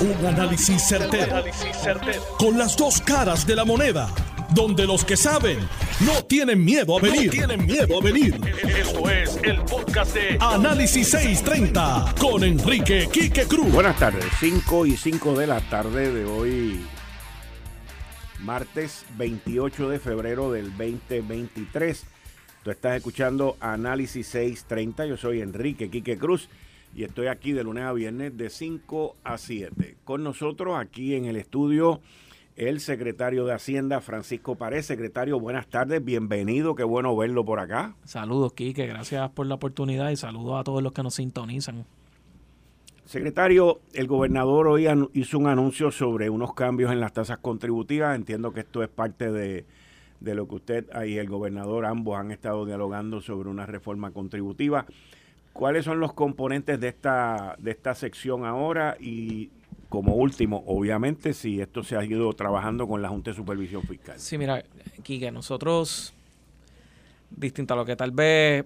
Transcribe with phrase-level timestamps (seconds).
[0.00, 1.44] Un análisis certero,
[2.38, 4.08] Con las dos caras de la moneda.
[4.54, 5.58] Donde los que saben
[6.00, 7.30] no tienen miedo a venir.
[7.30, 8.40] tienen miedo a venir.
[8.66, 13.70] Esto es el podcast de Análisis 630 con Enrique Quique Cruz.
[13.70, 16.80] Buenas tardes, 5 y 5 de la tarde de hoy,
[18.38, 22.04] martes 28 de febrero del 2023.
[22.64, 25.04] Tú estás escuchando Análisis 630.
[25.04, 26.48] Yo soy Enrique Quique Cruz
[26.94, 29.96] y estoy aquí de lunes a viernes de 5 a 7.
[30.04, 32.00] Con nosotros aquí en el estudio
[32.56, 34.82] el secretario de Hacienda, Francisco Pared.
[34.82, 37.94] Secretario, buenas tardes, bienvenido, qué bueno verlo por acá.
[38.04, 41.86] Saludos, Quique, gracias por la oportunidad y saludos a todos los que nos sintonizan.
[43.06, 48.14] Secretario, el gobernador hoy hizo un anuncio sobre unos cambios en las tasas contributivas.
[48.14, 49.64] Entiendo que esto es parte de,
[50.20, 54.86] de lo que usted y el gobernador ambos han estado dialogando sobre una reforma contributiva.
[55.52, 58.96] ¿Cuáles son los componentes de esta, de esta sección ahora?
[59.00, 59.50] Y
[59.88, 64.18] como último, obviamente, si esto se ha ido trabajando con la Junta de Supervisión Fiscal.
[64.18, 64.64] Sí, mira,
[65.02, 66.14] Kike, nosotros,
[67.30, 68.64] distinto a lo que tal vez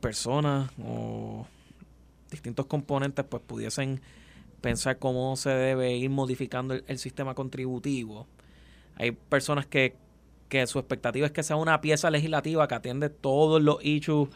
[0.00, 1.46] personas o
[2.30, 4.00] distintos componentes pues pudiesen
[4.60, 8.26] pensar cómo se debe ir modificando el, sistema contributivo.
[8.96, 9.96] Hay personas que,
[10.48, 14.28] que su expectativa es que sea una pieza legislativa que atiende todos los issues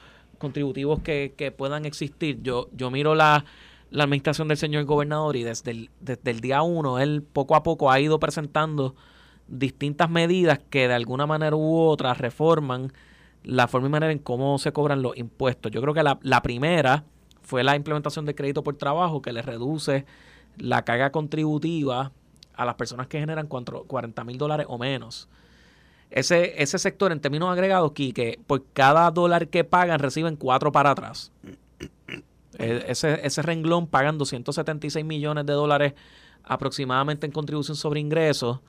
[0.42, 2.42] contributivos que, que puedan existir.
[2.42, 3.46] Yo, yo miro la,
[3.90, 7.62] la administración del señor gobernador y desde el, desde el día uno él poco a
[7.62, 8.94] poco ha ido presentando
[9.48, 12.92] distintas medidas que de alguna manera u otra reforman
[13.44, 15.70] la forma y manera en cómo se cobran los impuestos.
[15.70, 17.04] Yo creo que la, la primera
[17.42, 20.06] fue la implementación del crédito por trabajo que le reduce
[20.56, 22.12] la carga contributiva
[22.54, 25.28] a las personas que generan 40 mil dólares o menos.
[26.12, 30.90] Ese, ese sector, en términos agregados, que por cada dólar que pagan, reciben cuatro para
[30.90, 31.32] atrás.
[32.58, 35.94] E, ese, ese renglón pagan 276 millones de dólares
[36.44, 38.60] aproximadamente en contribución sobre ingresos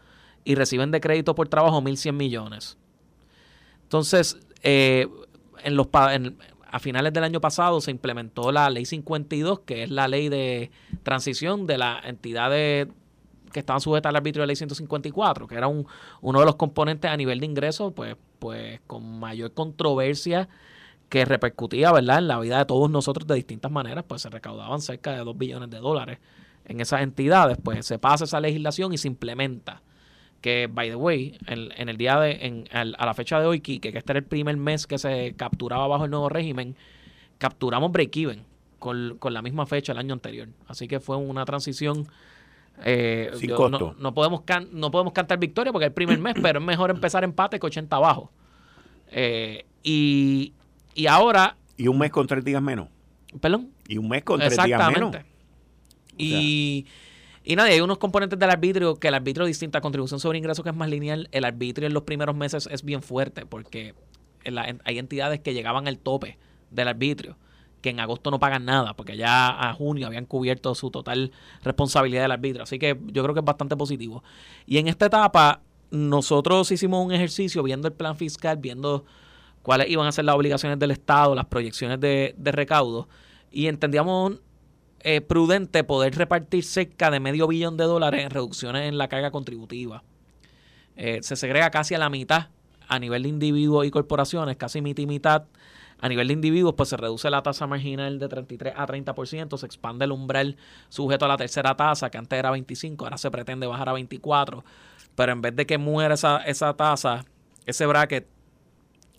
[0.45, 2.77] y reciben de crédito por trabajo 1.100 millones.
[3.83, 5.07] Entonces, eh,
[5.63, 10.07] en los, a finales del año pasado se implementó la ley 52, que es la
[10.07, 10.71] ley de
[11.03, 12.87] transición de la entidad de,
[13.53, 15.87] que estaban sujetas al arbitrio de la ley 154, que era un,
[16.21, 20.49] uno de los componentes a nivel de ingresos, pues, pues con mayor controversia
[21.07, 24.81] que repercutía, ¿verdad?, en la vida de todos nosotros de distintas maneras, pues se recaudaban
[24.81, 26.19] cerca de 2 billones de dólares
[26.65, 29.81] en esas entidades, pues se pasa esa legislación y se implementa.
[30.41, 33.79] Que, by the way, en, el día de, en, a la fecha de hoy, que,
[33.79, 36.75] que este era el primer mes que se capturaba bajo el nuevo régimen,
[37.37, 38.43] capturamos break-even
[38.77, 40.49] con, con la misma fecha el año anterior.
[40.67, 42.07] Así que fue una transición
[42.83, 43.31] eh,
[43.99, 44.41] No, podemos
[44.71, 47.65] no podemos cantar victoria porque es el primer mes, pero es mejor empezar empate que
[47.65, 48.31] 80 abajo.
[49.11, 50.53] Eh, y,
[51.07, 51.57] ahora.
[51.77, 52.87] Y un mes con tres días menos.
[53.39, 53.71] ¿Perdón?
[53.87, 55.15] Y un mes con tres días menos.
[56.17, 56.85] Y,
[57.43, 60.69] y nada, hay unos componentes del arbitrio que el arbitrio distinta contribución sobre ingresos que
[60.69, 61.27] es más lineal.
[61.31, 63.95] El arbitrio en los primeros meses es bien fuerte porque
[64.83, 66.37] hay entidades que llegaban al tope
[66.69, 67.37] del arbitrio
[67.83, 71.31] que en agosto no pagan nada, porque ya a junio habían cubierto su total
[71.63, 72.63] responsabilidad del arbitrio.
[72.63, 74.23] Así que yo creo que es bastante positivo.
[74.65, 75.61] Y en esta etapa,
[75.91, 79.05] nosotros hicimos un ejercicio viendo el plan fiscal, viendo
[79.61, 83.09] cuáles iban a ser las obligaciones del Estado, las proyecciones de, recaudo,
[83.51, 84.39] y entendíamos
[85.01, 89.29] eh, prudente poder repartir cerca de medio billón de dólares en reducciones en la carga
[89.29, 90.03] contributiva.
[90.95, 92.47] Eh, se segrega casi a la mitad
[92.87, 95.43] a nivel de individuos y corporaciones, casi mitad mitad
[96.03, 99.65] a nivel de individuos, pues se reduce la tasa marginal de 33 a 30%, se
[99.65, 100.57] expande el umbral
[100.89, 104.65] sujeto a la tercera tasa, que antes era 25, ahora se pretende bajar a 24,
[105.15, 107.23] pero en vez de que muera esa, esa tasa,
[107.65, 108.27] ese bracket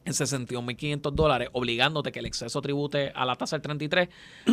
[0.04, 4.10] en 61.500 dólares, obligándote que el exceso tribute a la tasa del 33,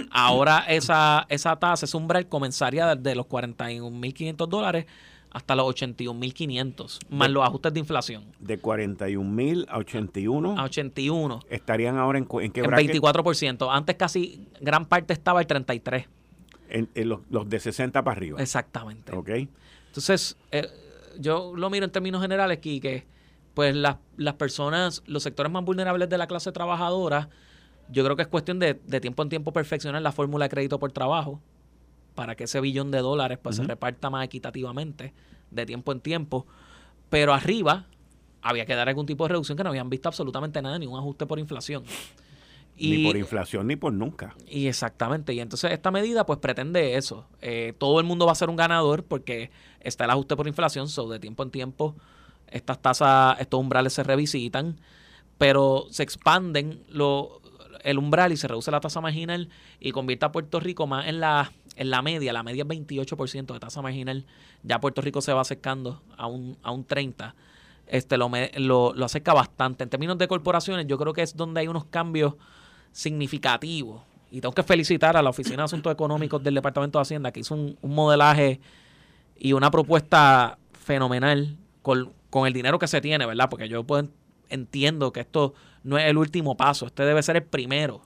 [0.09, 4.85] ahora esa, esa tasa, ese umbral comenzaría de los 41.500 dólares
[5.31, 8.25] hasta los 81.500, más los ajustes de inflación.
[8.39, 10.59] De 41.000 a 81.
[10.59, 11.39] A 81.
[11.49, 13.67] ¿Estarían ahora en, en qué En 24%.
[13.71, 16.07] Antes casi gran parte estaba el 33.
[16.69, 18.41] En, los, de 60 para arriba.
[18.41, 19.13] Exactamente.
[19.15, 19.29] Ok.
[19.87, 20.67] Entonces, eh,
[21.19, 23.05] yo lo miro en términos generales aquí, que
[23.53, 27.29] pues las, las personas, los sectores más vulnerables de la clase trabajadora,
[27.89, 30.79] yo creo que es cuestión de, de tiempo en tiempo perfeccionar la fórmula de crédito
[30.79, 31.41] por trabajo
[32.15, 35.13] para que ese billón de dólares pues, se reparta más equitativamente
[35.49, 36.45] de tiempo en tiempo.
[37.09, 37.87] Pero arriba
[38.41, 40.97] había que dar algún tipo de reducción que no habían visto absolutamente nada, ni un
[40.97, 41.83] ajuste por inflación.
[42.77, 44.35] ni por inflación ni por nunca.
[44.47, 45.33] Y exactamente.
[45.33, 47.27] Y entonces esta medida pues pretende eso.
[47.41, 50.87] Eh, todo el mundo va a ser un ganador porque está el ajuste por inflación,
[50.87, 51.95] so de tiempo en tiempo
[52.51, 54.79] estas tasas, estos umbrales se revisitan,
[55.37, 57.41] pero se expanden lo,
[57.83, 59.49] el umbral y se reduce la tasa marginal
[59.79, 63.53] y convierte a Puerto Rico más en la, en la media, la media es 28%
[63.53, 64.25] de tasa marginal,
[64.63, 67.33] ya Puerto Rico se va acercando a un, a un 30%,
[67.87, 69.83] este, lo, lo, lo acerca bastante.
[69.83, 72.35] En términos de corporaciones, yo creo que es donde hay unos cambios
[72.91, 74.01] significativos.
[74.31, 77.41] Y tengo que felicitar a la Oficina de Asuntos Económicos del Departamento de Hacienda, que
[77.41, 78.61] hizo un, modelaje
[79.37, 83.49] y una propuesta fenomenal con, con, el dinero que se tiene, ¿verdad?
[83.49, 84.07] Porque yo puedo,
[84.49, 85.53] entiendo que esto
[85.83, 88.03] no es el último paso, este debe ser el primero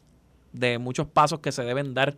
[0.51, 2.17] de muchos pasos que se deben dar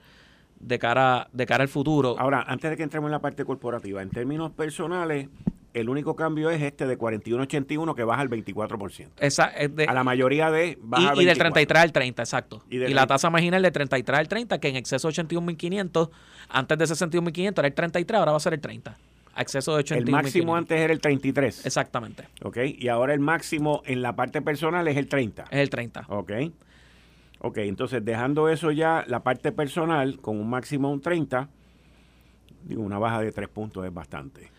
[0.59, 2.15] de cara, de cara al futuro.
[2.19, 5.29] Ahora, antes de que entremos en la parte corporativa, en términos personales,
[5.73, 9.09] el único cambio es este de 41.81 que baja al 24%.
[9.19, 9.51] Esa,
[9.87, 12.63] a la mayoría de baja y, y del 33 al 30, exacto.
[12.69, 16.09] Y, la tasa marginal de 33 al 30, que en exceso de 81.500,
[16.49, 18.97] antes de 61.500 era el 33, ahora va a ser el 30.
[19.35, 20.17] Acceso de 81.
[20.17, 21.67] El máximo antes era el 33.
[21.67, 22.23] Exactamente.
[22.41, 25.43] Ok, y ahora el máximo en la parte personal es el 30.
[25.43, 26.05] Es el 30.
[26.09, 26.31] Ok.
[27.39, 31.49] Ok, entonces dejando eso ya, la parte personal con un máximo de un 30,
[32.63, 34.51] digo, una baja de 3 puntos es bastante.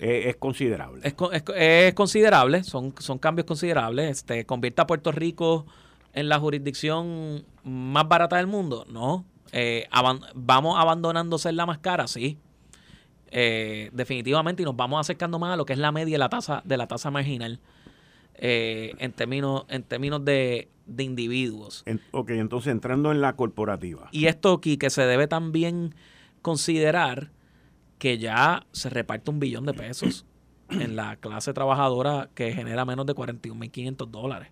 [0.00, 1.02] Es, considerable.
[1.04, 4.10] Es, considerable, son, son cambios considerables.
[4.10, 5.66] Este, ¿Convierte a Puerto Rico
[6.14, 8.86] en la jurisdicción más barata del mundo?
[8.88, 9.26] No.
[9.52, 9.86] Eh,
[10.34, 12.06] ¿Vamos abandonando ser la más cara?
[12.06, 12.38] Sí.
[13.34, 16.28] Eh, definitivamente y nos vamos acercando más a lo que es la media de la
[16.28, 17.60] tasa de la tasa marginal
[18.34, 21.84] eh, en términos en términos de, de individuos.
[22.10, 24.08] ok, entonces entrando en la corporativa.
[24.12, 25.94] Y esto aquí que se debe también
[26.42, 27.30] considerar
[27.98, 30.26] que ya se reparte un billón de pesos
[30.70, 34.48] en la clase trabajadora que genera menos de 41.500 dólares.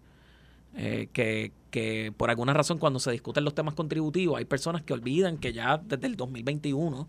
[0.76, 4.92] Eh, que, que por alguna razón cuando se discuten los temas contributivos hay personas que
[4.92, 7.08] olvidan que ya desde el 2021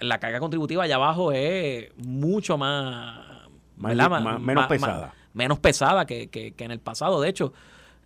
[0.00, 3.46] la carga contributiva allá abajo es mucho más,
[3.76, 5.14] menos pesada.
[5.34, 7.20] menos pesada que, que, en el pasado.
[7.20, 7.52] De hecho,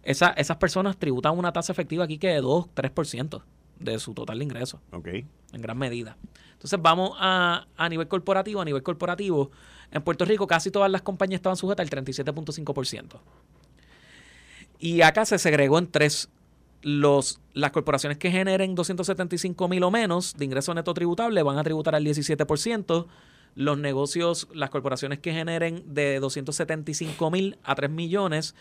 [0.05, 3.43] esa, esas personas tributan una tasa efectiva aquí que de 2, 3%
[3.79, 4.81] de su total de ingresos.
[4.93, 5.09] Ok.
[5.53, 6.17] En gran medida.
[6.53, 8.61] Entonces vamos a, a nivel corporativo.
[8.61, 9.51] A nivel corporativo,
[9.91, 13.21] en Puerto Rico casi todas las compañías estaban sujetas al 37.5%.
[14.79, 16.29] Y acá se segregó en tres.
[16.83, 21.65] Los, las corporaciones que generen 275 mil o menos de ingreso neto tributable van a
[21.65, 23.07] tributar al 17%.
[23.55, 28.55] Los negocios, las corporaciones que generen de 275 mil a 3 millones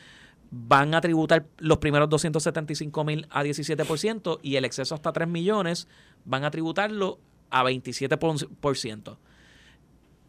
[0.56, 5.88] van a tributar los primeros 275 mil a 17% y el exceso hasta 3 millones
[6.26, 7.20] van a tributarlo
[7.50, 9.18] a 27%.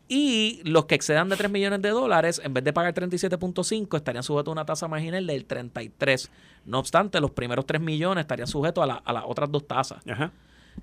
[0.08, 4.22] Y los que excedan de 3 millones de dólares, en vez de pagar 37.5, estarían
[4.22, 6.30] sujetos a una tasa marginal del 33.
[6.64, 10.02] No obstante, los primeros 3 millones estarían sujetos a, las otras dos tasas.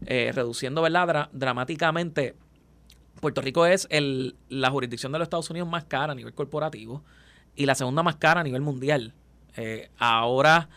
[0.06, 1.30] Eh, reduciendo ¿verdad?
[1.34, 2.36] dramáticamente.
[3.20, 7.04] Puerto Rico es el, la jurisdicción de los Estados Unidos más cara a nivel corporativo
[7.56, 9.16] y la segunda más cara a nivel mundial.
[9.58, 10.70] Eh, ahora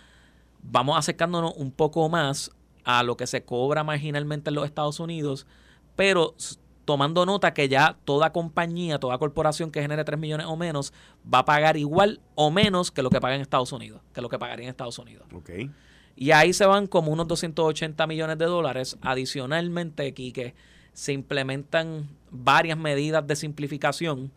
[0.63, 2.51] vamos acercándonos un poco más
[2.85, 5.47] a lo que se cobra marginalmente en los Estados Unidos,
[5.97, 6.35] pero
[6.85, 10.93] tomando nota que ya toda compañía, toda corporación que genere 3 millones o menos
[11.33, 14.29] va a pagar igual o menos que lo que paga en Estados Unidos, que lo
[14.29, 15.27] que pagaría en Estados Unidos.
[15.33, 15.71] Okay.
[16.17, 18.99] Y ahí se van como unos 280 millones de dólares.
[19.01, 20.55] Adicionalmente, aquí que
[20.93, 24.31] se implementan varias medidas de simplificación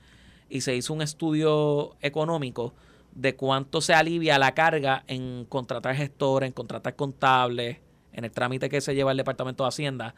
[0.49, 2.73] y se hizo un estudio económico
[3.17, 7.77] de cuánto se alivia la carga en contratar gestores, en contratar contables,
[8.13, 10.13] en el trámite que se lleva el Departamento de Hacienda,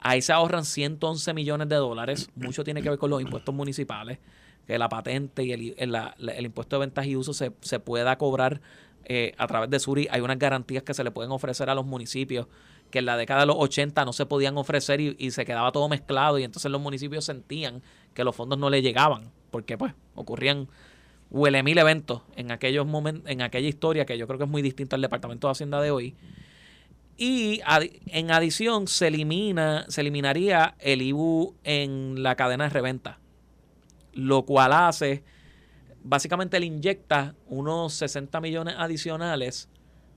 [0.00, 2.28] ahí se ahorran 111 millones de dólares.
[2.34, 4.18] Mucho tiene que ver con los impuestos municipales,
[4.66, 8.60] que la patente y el, impuesto de ventas y uso se, pueda cobrar
[9.04, 10.08] eh, a través de Suri.
[10.10, 12.48] Hay unas garantías que se le pueden ofrecer a los municipios
[12.90, 15.70] que en la década de los 80 no se podían ofrecer y, y se quedaba
[15.70, 17.80] todo mezclado y entonces los municipios sentían
[18.12, 20.68] que los fondos no le llegaban porque pues ocurrían
[21.30, 24.62] huele mil eventos en aquellos momentos, en aquella historia que yo creo que es muy
[24.62, 26.16] distinta al Departamento de Hacienda de hoy
[27.20, 27.60] y
[28.06, 33.18] en adición se elimina, se eliminaría el IBU en la cadena de reventa,
[34.14, 35.22] lo cual hace,
[36.02, 39.68] básicamente le inyecta unos 60 millones adicionales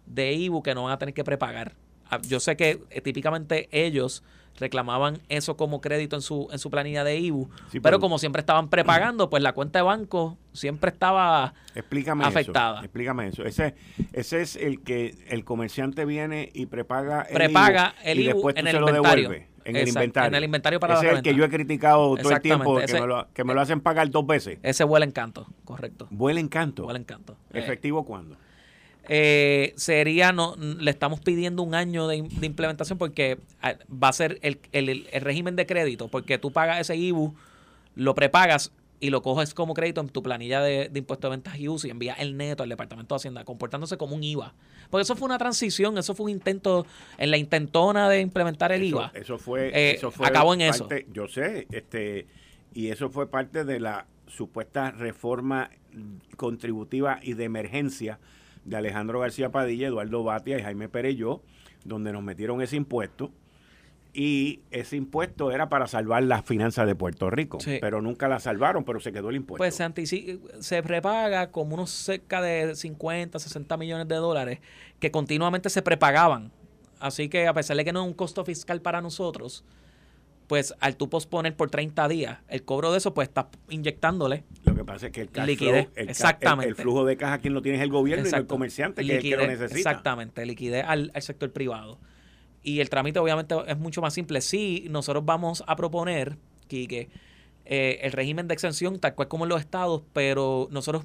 [0.06, 1.76] de IBU que no van a tener que prepagar.
[2.10, 4.24] Ah, yo sé que eh, típicamente ellos
[4.60, 7.50] reclamaban eso como crédito en su, en su planilla de IBU,
[7.82, 11.54] pero, como siempre estaban prepagando, pues la cuenta de banco siempre estaba
[12.22, 12.82] afectada.
[12.82, 13.44] explícame eso.
[13.44, 13.76] Ese,
[14.14, 18.68] ese es el que el comerciante viene y prepaga el Prepaga el y después en
[18.68, 20.28] el se lo devuelve en el inventario.
[20.30, 22.94] En el inventario para Ese es el que yo he criticado todo el tiempo, que,
[22.94, 24.60] me lo, que me lo hacen pagar dos veces.
[24.62, 26.08] Ese vuela encanto, correcto.
[26.12, 26.84] Vuela encanto.
[26.84, 27.38] Vuela encanto.
[27.52, 28.38] ¿Efectivo cuándo?
[29.10, 34.40] Eh, sería, no, le estamos pidiendo un año de, implementación porque ah, va a ser
[34.42, 37.34] el, el, régimen de crédito, porque tú pagas ese IBU,
[37.96, 38.72] lo prepagas
[39.04, 41.90] y lo coges como crédito en tu planilla de, impuestos de ventas y uso y
[41.90, 44.54] envías el neto al Departamento de Hacienda, comportándose como un IVA.
[44.90, 46.86] Porque eso fue una transición, eso fue un intento,
[47.18, 49.12] en la intentona de implementar el IVA.
[49.14, 50.88] Eso fue, eh, eso fue acabó en eso.
[51.12, 52.28] Yo sé, este,
[52.74, 55.70] y eso fue parte de la supuesta reforma
[56.38, 58.20] contributiva y de emergencia
[58.66, 61.42] de Alejandro García Padilla, Eduardo Batia y Jaime Pereyó,
[61.84, 63.32] donde nos metieron ese impuesto
[64.14, 68.84] y ese impuesto era para salvar las finanzas de Puerto Rico, pero nunca la salvaron,
[68.84, 69.58] pero se quedó el impuesto.
[69.58, 74.60] Pues se, se prepaga como unos cerca de 50, 60 millones de dólares
[75.00, 76.52] que continuamente se prepagaban.
[77.00, 79.66] Así que a pesar de que no es un costo fiscal para nosotros,
[80.54, 84.44] pues al tú posponer por 30 días el cobro de eso, pues estás inyectándole.
[84.66, 86.70] Lo que pasa es que el cash liquidez, el, exactamente.
[86.70, 89.18] El, flujo de caja quien lo tiene es el gobierno y no el comerciante, que
[89.18, 89.90] es el que lo necesita.
[89.90, 91.98] Exactamente, liquidez al sector privado.
[92.62, 94.42] Y el trámite obviamente es mucho más simple.
[94.42, 97.10] Sí, nosotros vamos a proponer, Quique,
[97.66, 101.04] eh, el régimen de exención tal cual como en los estados, pero nosotros,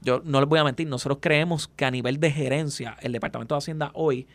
[0.00, 3.54] yo no les voy a mentir, nosotros creemos que a nivel de gerencia, el Departamento
[3.54, 4.26] de Hacienda hoy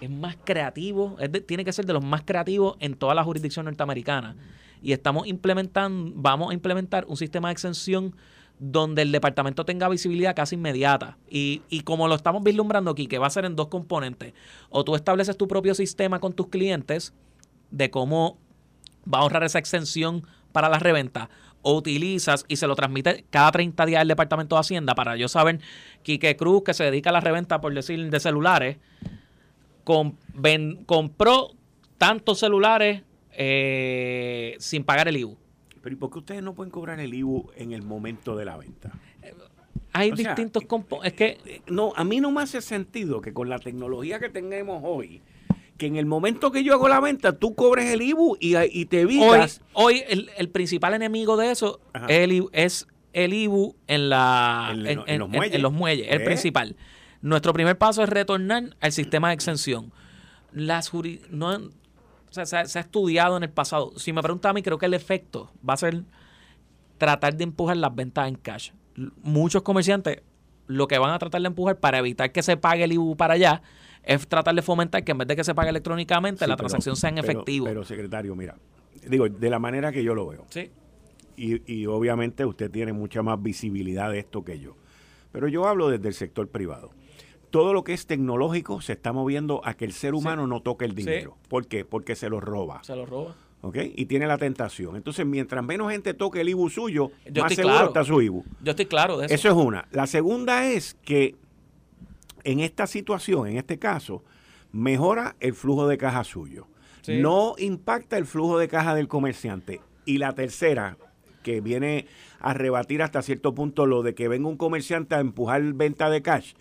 [0.00, 4.36] es más creativo, tiene que ser de los más creativos en toda la jurisdicción norteamericana.
[4.82, 8.14] Y estamos implementando, vamos a implementar un sistema de exención
[8.60, 11.16] donde el departamento tenga visibilidad casi inmediata.
[11.28, 14.34] Y, y, como lo estamos vislumbrando aquí, que va a ser en dos componentes.
[14.70, 17.12] O tú estableces tu propio sistema con tus clientes
[17.70, 18.38] de cómo
[19.12, 21.28] va a ahorrar esa extensión para la reventa,
[21.62, 25.28] o utilizas y se lo transmite cada 30 días al Departamento de Hacienda para yo
[25.28, 25.60] saber
[26.02, 28.78] Quique Cruz, que se dedica a la reventa, por decir, de celulares,
[30.86, 31.50] compró
[31.96, 33.02] tantos celulares
[33.32, 35.36] eh, sin pagar el IBU
[35.80, 38.56] pero ¿y por qué ustedes no pueden cobrar el IBU en el momento de la
[38.56, 38.92] venta?
[39.92, 40.62] Hay distintos
[41.02, 41.38] Es que.
[41.46, 45.22] Eh, no, a mí no me hace sentido que con la tecnología que tenemos hoy,
[45.76, 49.00] que en el momento que yo hago la venta, tú cobres el IBU y, te
[49.00, 49.62] evitas.
[49.72, 51.80] Hoy, el, principal enemigo de eso
[52.52, 55.60] es el IBU en, la, en, los muelles.
[55.60, 56.76] los muelles el principal.
[57.20, 59.92] Nuestro primer paso es retornar al sistema de exención.
[60.52, 60.92] Las
[61.30, 61.56] no,
[62.30, 63.92] o sea, se ha, estudiado en el pasado.
[63.96, 66.04] Si me pregunta a mí, creo que el efecto va a ser
[66.98, 68.70] tratar de empujar las ventas en cash.
[69.22, 70.22] Muchos comerciantes
[70.66, 73.34] lo que van a tratar de empujar para evitar que se pague el IBU para
[73.34, 73.62] allá
[74.02, 77.10] es tratar de fomentar que en vez de que se pague electrónicamente, la transacción sea
[77.10, 77.66] en efectivo.
[77.66, 78.56] Pero, secretario, mira,
[79.06, 80.46] digo, de la manera que yo lo veo.
[80.50, 80.70] Sí.
[81.36, 84.76] Y, y obviamente usted tiene mucha más visibilidad de esto que yo.
[85.32, 86.90] Pero yo hablo desde el sector privado
[87.50, 90.84] todo lo que es tecnológico se está moviendo a que el ser humano no toque
[90.84, 91.36] el dinero.
[91.48, 91.84] ¿Por qué?
[91.84, 92.82] Porque se lo roba.
[92.84, 93.34] Se lo roba.
[93.60, 93.76] ¿Ok?
[93.96, 94.96] Y tiene la tentación.
[94.96, 98.44] Entonces, mientras menos gente toque el IBU suyo, más seguro está su IBU.
[98.62, 99.34] Yo estoy claro de eso.
[99.34, 99.88] Eso es una.
[99.90, 101.34] La segunda es que
[102.44, 104.22] en esta situación, en este caso,
[104.70, 106.66] mejora el flujo de caja suyo.
[107.08, 109.80] No impacta el flujo de caja del comerciante.
[110.04, 110.98] Y la tercera,
[111.42, 112.06] que viene
[112.38, 116.20] a rebatir hasta cierto punto lo de que venga un comerciante a empujar venta de
[116.20, 116.52] cash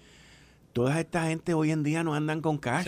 [0.78, 2.88] toda esta gente hoy en día no andan con cash.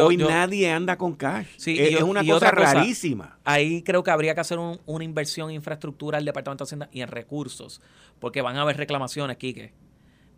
[0.00, 1.48] hoy nadie anda con cash.
[1.66, 3.36] es, una cosa rarísima.
[3.44, 7.00] ahí creo que habría que hacer una inversión en infraestructura del Departamento de Hacienda y
[7.00, 7.80] en recursos,
[8.20, 9.72] porque van a haber reclamaciones, Quique.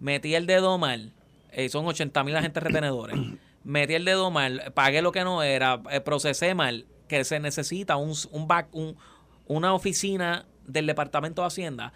[0.00, 1.12] Metí el dedo mal,
[1.50, 3.19] eh, son 80 mil agentes retenedores.
[3.64, 7.97] Metí el dedo mal, pagué lo que no era, eh, procesé mal, que se necesita
[7.97, 8.97] un, un, back, un
[9.47, 11.93] una oficina del Departamento de Hacienda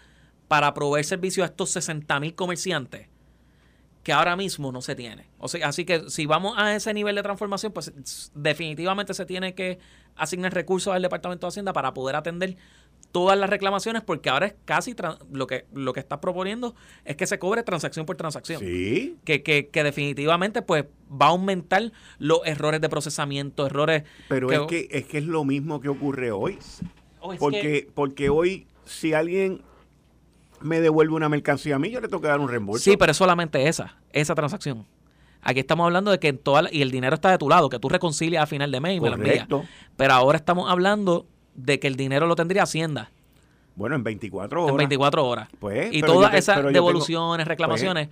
[0.47, 3.07] para proveer servicio a estos 60 mil comerciantes
[4.07, 5.25] que ahora mismo no se tiene.
[5.37, 7.91] O sea, así que si vamos a ese nivel de transformación, pues
[8.33, 9.79] definitivamente se tiene que
[10.15, 12.55] asignar recursos al Departamento de Hacienda para poder atender
[13.11, 14.95] todas las reclamaciones, porque ahora es casi
[15.29, 16.73] lo que lo que está proponiendo
[17.03, 18.61] es que se cobre transacción por transacción.
[18.61, 19.17] Sí.
[19.25, 24.03] Que, que, que definitivamente pues va a aumentar los errores de procesamiento, errores.
[24.29, 26.59] Pero es que es que es lo mismo que ocurre hoy.
[27.39, 29.63] porque, porque hoy si alguien
[30.61, 32.83] me devuelve una mercancía a mí, yo le tengo que dar un reembolso.
[32.83, 34.85] Sí, pero es solamente esa, esa transacción.
[35.41, 37.79] Aquí estamos hablando de que en toda y el dinero está de tu lado, que
[37.79, 39.47] tú reconcilias a final de mes y me lo envías.
[39.95, 43.11] Pero ahora estamos hablando de que el dinero lo tendría Hacienda.
[43.75, 44.71] Bueno, en 24 horas.
[44.71, 45.49] En 24 horas.
[45.59, 48.09] Pues, y todas esas devoluciones, pues, reclamaciones,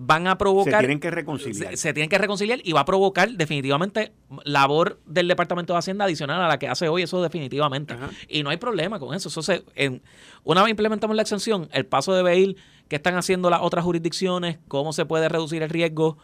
[0.00, 0.74] van a provocar...
[0.74, 1.76] Se tienen que reconciliar.
[1.76, 4.12] Se, tienen que reconciliar y va a provocar definitivamente
[4.44, 7.96] labor del Departamento de Hacienda adicional a la que hace hoy, eso definitivamente.
[8.28, 9.28] Y no hay problema con eso.
[9.28, 10.00] eso se, en,
[10.44, 12.54] una vez implementamos la exención, el paso de ver
[12.86, 16.16] qué están haciendo las otras jurisdicciones, cómo se puede reducir el riesgo,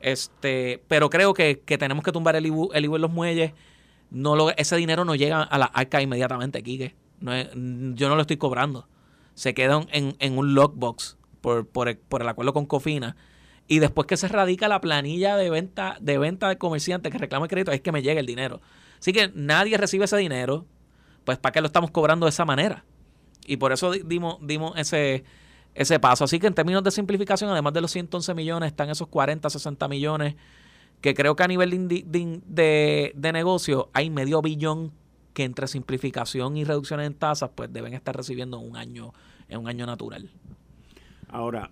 [0.00, 3.52] este pero creo que, tenemos que tumbar el IBU, el en los muelles.
[4.10, 6.96] No lo, ese dinero no llega a la arca inmediatamente, Quique.
[7.20, 7.32] No
[7.94, 8.88] yo no lo estoy cobrando.
[9.34, 13.16] Se queda en, en un lockbox por, por, el, por el acuerdo con Cofina.
[13.66, 17.46] Y después que se radica la planilla de venta de venta del comerciante que reclama
[17.46, 18.60] el crédito, es que me llega el dinero.
[18.98, 20.66] Así que nadie recibe ese dinero,
[21.24, 22.84] pues ¿para qué lo estamos cobrando de esa manera?
[23.46, 25.24] Y por eso dimos, dimos ese,
[25.74, 26.24] ese paso.
[26.24, 29.88] Así que en términos de simplificación, además de los 111 millones, están esos 40, 60
[29.88, 30.34] millones,
[31.00, 34.92] que creo que a nivel de, negocio hay medio billón
[35.32, 39.14] que entre simplificación y reducciones en tasas, pues deben estar recibiendo en un año,
[39.48, 40.28] en un año natural.
[41.32, 41.70] Ahora,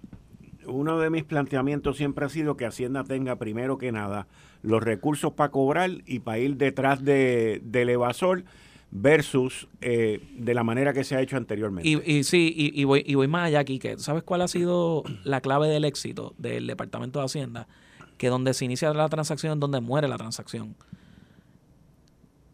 [0.66, 4.26] uno de mis planteamientos siempre ha sido que Hacienda tenga primero que nada
[4.62, 8.44] los recursos para cobrar y para ir detrás de, del evasor
[8.90, 11.88] versus eh, de la manera que se ha hecho anteriormente.
[11.88, 15.04] Y, y sí, y, voy, y voy más allá aquí, que ¿sabes cuál ha sido
[15.24, 17.68] la clave del éxito del Departamento de Hacienda?
[18.16, 20.74] Que donde se inicia la transacción es donde muere la transacción.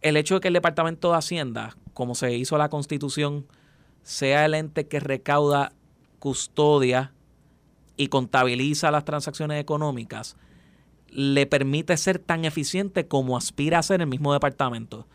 [0.03, 3.47] El hecho de que el Departamento de Hacienda, como se hizo la constitución,
[4.03, 5.73] sea el ente que recauda,
[6.25, 7.13] custodia
[7.99, 10.39] y contabiliza las transacciones económicas,
[11.11, 15.07] le permite ser tan eficiente como aspira a ser el mismo departamento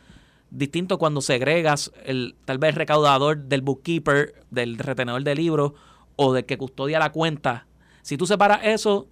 [0.51, 5.73] distinto cuando segregas el tal vez recaudador del bookkeeper, del retenedor de libros
[6.15, 7.67] o del que custodia la cuenta.
[8.01, 9.07] Si tú separas eso,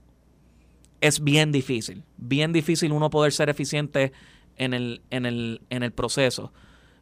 [1.02, 4.12] es bien difícil, bien difícil uno poder ser eficiente
[4.56, 6.52] en el, en el, en el proceso.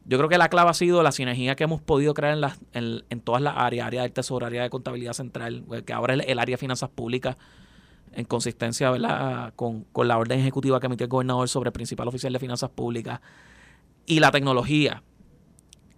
[0.08, 2.58] Yo creo que la clave ha sido la sinergia que hemos podido crear en, las,
[2.72, 6.20] en, todas las áreas, área del tesoro, área de contabilidad central, eh, que ahora es
[6.28, 7.36] el, área de finanzas públicas,
[8.12, 9.52] en consistencia ¿verdad?
[9.56, 12.70] Con, con la orden ejecutiva que emitió el gobernador sobre el principal oficial de finanzas
[12.70, 13.20] públicas
[14.06, 15.02] y la tecnología.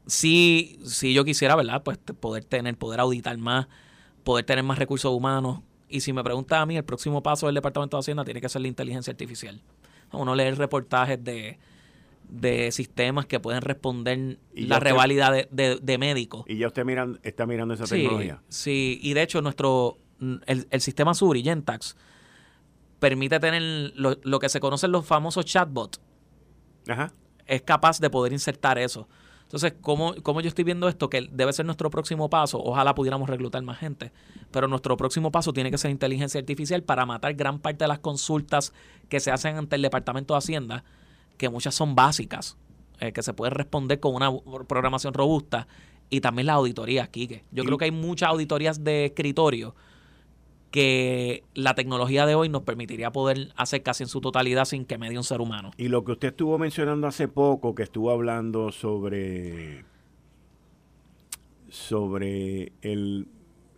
[0.07, 1.83] Si, si yo quisiera, ¿verdad?
[1.83, 3.69] Pues poder tener, poder auditar más,
[4.25, 5.61] poder tener más recursos humanos.
[5.91, 8.49] Y si me pregunta a mí, el próximo paso del Departamento de Hacienda tiene que
[8.49, 9.61] ser la inteligencia artificial.
[10.13, 11.59] Uno leer reportajes de,
[12.29, 16.45] de sistemas que pueden responder la rivalidad de, de, médicos.
[16.47, 18.43] Y ya usted miran, está mirando esa tecnología.
[18.49, 19.99] Sí, y de hecho nuestro
[20.47, 21.97] el, el sistema Suri, Gentax,
[22.99, 26.01] permite tener lo, lo, que se conocen los famosos chatbots.
[26.89, 27.13] Ajá
[27.49, 29.09] es capaz de poder insertar eso.
[29.43, 31.09] Entonces, ¿cómo, ¿cómo, yo estoy viendo esto?
[31.09, 32.63] Que debe ser nuestro próximo paso.
[32.63, 34.13] Ojalá pudiéramos reclutar más gente.
[34.51, 37.99] Pero nuestro próximo paso tiene que ser inteligencia artificial para matar gran parte de las
[37.99, 38.75] consultas
[39.09, 40.85] que se hacen ante el Departamento de Hacienda,
[41.39, 42.59] que muchas son básicas,
[43.01, 44.31] eh, que se pueden responder con una
[44.67, 45.67] programación robusta.
[46.11, 47.45] Y también las auditorías, Kike.
[47.51, 49.75] Yo creo que hay muchas auditorías de escritorio
[50.71, 54.99] que la tecnología de hoy nos permitiría poder hacer casi en su totalidad sin que
[54.99, 55.71] medie un ser humano.
[55.77, 59.85] Y lo que usted estuvo mencionando hace poco, que estuvo hablando sobre,
[61.69, 63.29] sobre el,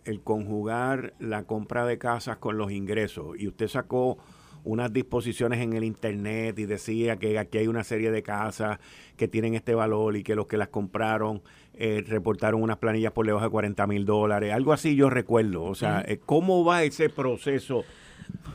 [0.03, 4.17] el conjugar la compra de casas con los ingresos, y usted sacó
[4.63, 8.79] unas disposiciones en el internet y decía que aquí hay una serie de casas
[9.17, 11.41] que tienen este valor y que los que las compraron
[11.73, 15.63] eh, reportaron unas planillas por debajo de 40 mil dólares, algo así yo recuerdo.
[15.63, 17.83] O sea, eh, ¿cómo va ese proceso?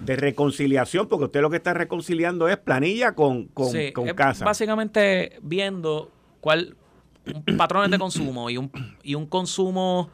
[0.00, 3.68] de reconciliación, porque usted lo que está reconciliando es planilla con, con,
[4.14, 4.44] casa.
[4.44, 6.76] Básicamente viendo cuál
[7.56, 8.70] patrones de consumo y un,
[9.02, 10.10] y un consumo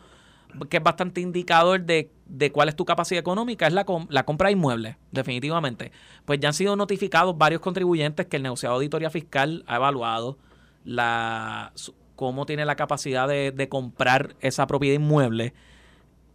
[0.69, 2.11] que es bastante indicador de,
[2.53, 5.93] cuál es tu capacidad económica, es la, la compra de inmuebles, definitivamente.
[6.25, 10.39] Pues ya han sido notificados varios contribuyentes que el negociado de auditoría fiscal ha evaluado
[10.85, 11.73] la,
[12.17, 15.55] cómo tiene la capacidad de, comprar esa propiedad inmueble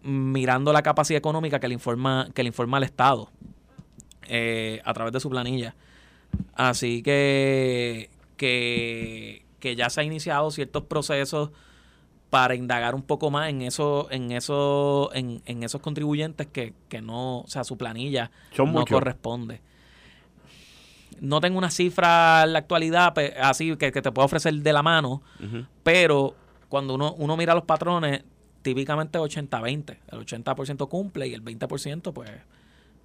[0.04, 3.30] mirando la capacidad económica que le informa, que le informa al Estado
[4.28, 5.76] eh, a través de su planilla.
[6.54, 11.52] Así que, que, que ya se han iniciado ciertos procesos
[12.30, 17.02] para indagar un poco más en eso, en eso, en, en esos contribuyentes que, que,
[17.02, 19.62] no, o sea, su planilla no corresponde.
[21.22, 25.22] No tengo una cifra en la actualidad así que, te puedo ofrecer de la mano,
[25.84, 26.36] pero
[26.70, 28.24] cuando uno, uno mira los patrones,
[28.62, 29.98] típicamente 80-20.
[30.12, 32.30] El 80% cumple y el 20% pues,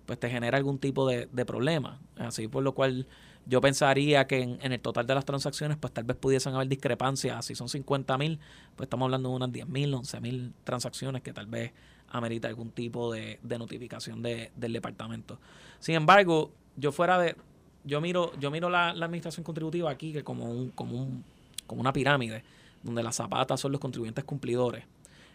[0.04, 2.00] pues te genera algún tipo de, de problema.
[2.16, 3.06] Así por lo cual
[3.46, 7.44] yo pensaría que en, el total de las transacciones, pues tal vez pudiesen haber discrepancias.
[7.44, 8.38] Si son 50 mil,
[8.76, 11.72] pues estamos hablando de unas 10 mil, 11 mil transacciones que tal vez
[12.10, 15.38] amerita algún tipo de, notificación de, del departamento.
[15.80, 17.36] Sin embargo, yo fuera de,
[17.84, 21.24] yo miro, yo miro la, administración contributiva aquí que como un, como un,
[21.66, 22.44] como una pirámide,
[22.82, 24.84] donde las zapatas son los contribuyentes cumplidores.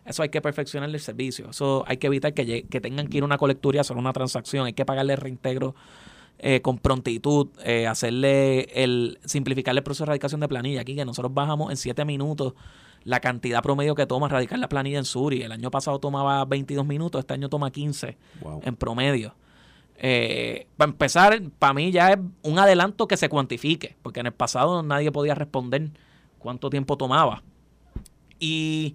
[0.06, 1.50] Eso hay que perfeccionar el servicio.
[1.50, 4.66] Eso hay que evitar que, que tengan que ir a una colecturía sobre una transacción.
[4.66, 5.76] Hay que pagarle reintegro
[6.40, 10.82] eh, con prontitud, eh, hacerle el simplificarle el proceso de radicación de planilla.
[10.82, 12.54] Aquí que nosotros bajamos en 7 minutos
[13.04, 15.42] la cantidad promedio que toma radicar la planilla en Suri.
[15.42, 18.18] El año pasado tomaba 22 minutos, este año toma 15
[18.62, 19.34] en promedio.
[19.96, 24.34] Eh, para empezar, para mí ya es un adelanto que se cuantifique, porque en el
[24.34, 25.90] pasado nadie podía responder
[26.38, 27.42] cuánto tiempo tomaba.
[28.40, 28.94] Y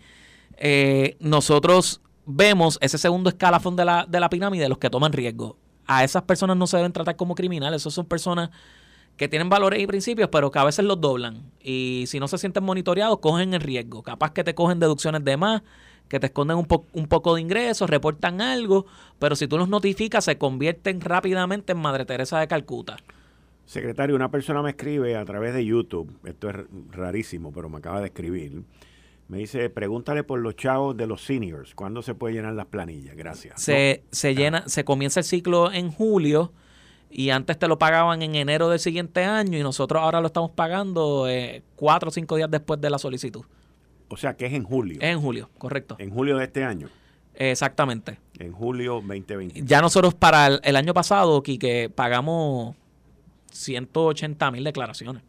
[1.19, 6.05] nosotros vemos ese segundo escalafón de la, de la pirámide, los que toman riesgo a
[6.05, 8.51] esas personas no se deben tratar como criminales, esas son personas
[9.17, 11.43] que tienen valores y principios, pero que a veces los doblan.
[11.61, 14.03] Y si no se sienten monitoreados, cogen el riesgo.
[14.03, 15.63] Capaz que te cogen deducciones de más,
[16.09, 18.87] que te esconden un, un poco de ingresos, reportan algo,
[19.19, 22.97] pero si tú los notificas, se convierten rápidamente en Madre Teresa de Calcuta.
[23.65, 26.57] Secretario, una persona me escribe a través de YouTube, esto es
[26.91, 28.63] rarísimo, pero me acaba de escribir.
[29.33, 33.17] Me dice, pregúntale por los chavos de los seniors, ¿cuándo se puede llenar las planillas?
[33.17, 33.63] Gracias.
[33.63, 36.53] Se, se llena, se comienza el ciclo en julio
[37.09, 40.51] y antes te lo pagaban en enero del siguiente año y nosotros ahora lo estamos
[40.51, 43.43] pagando eh, cuatro o cinco días después de la solicitud.
[44.09, 44.99] O sea que es en julio.
[45.01, 45.97] Es en julio, correcto.
[45.99, 46.91] En julio de este año.
[47.35, 48.19] Exactamente.
[48.39, 49.63] En julio 2020.
[49.65, 52.77] Ya nosotros para el, año pasado, que pagamos
[53.51, 55.23] 180 mil declaraciones.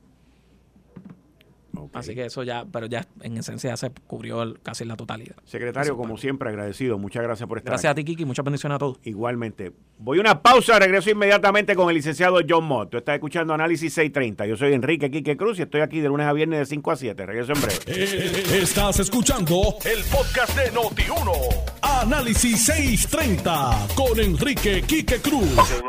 [1.94, 5.36] Así que eso ya, pero ya en esencia ya se cubrió casi la totalidad.
[5.46, 6.98] Secretario, como siempre, agradecido.
[6.98, 8.26] Muchas gracias por estar Gracias a ti, Kiki.
[8.26, 9.00] Muchas bendiciones a todos.
[9.04, 9.72] Igualmente.
[10.00, 12.90] Voy a una pausa, regreso inmediatamente con el licenciado John Mott.
[12.90, 14.46] Tú estás escuchando Análisis 630.
[14.48, 16.96] Yo soy Enrique Quique Cruz y estoy aquí de lunes a viernes de 5 a
[16.96, 17.26] 7.
[17.26, 17.80] Regreso en breve.
[17.88, 21.32] Eh, estás escuchando el podcast de Noti1.
[21.82, 25.84] Análisis 630 con Enrique Quique Cruz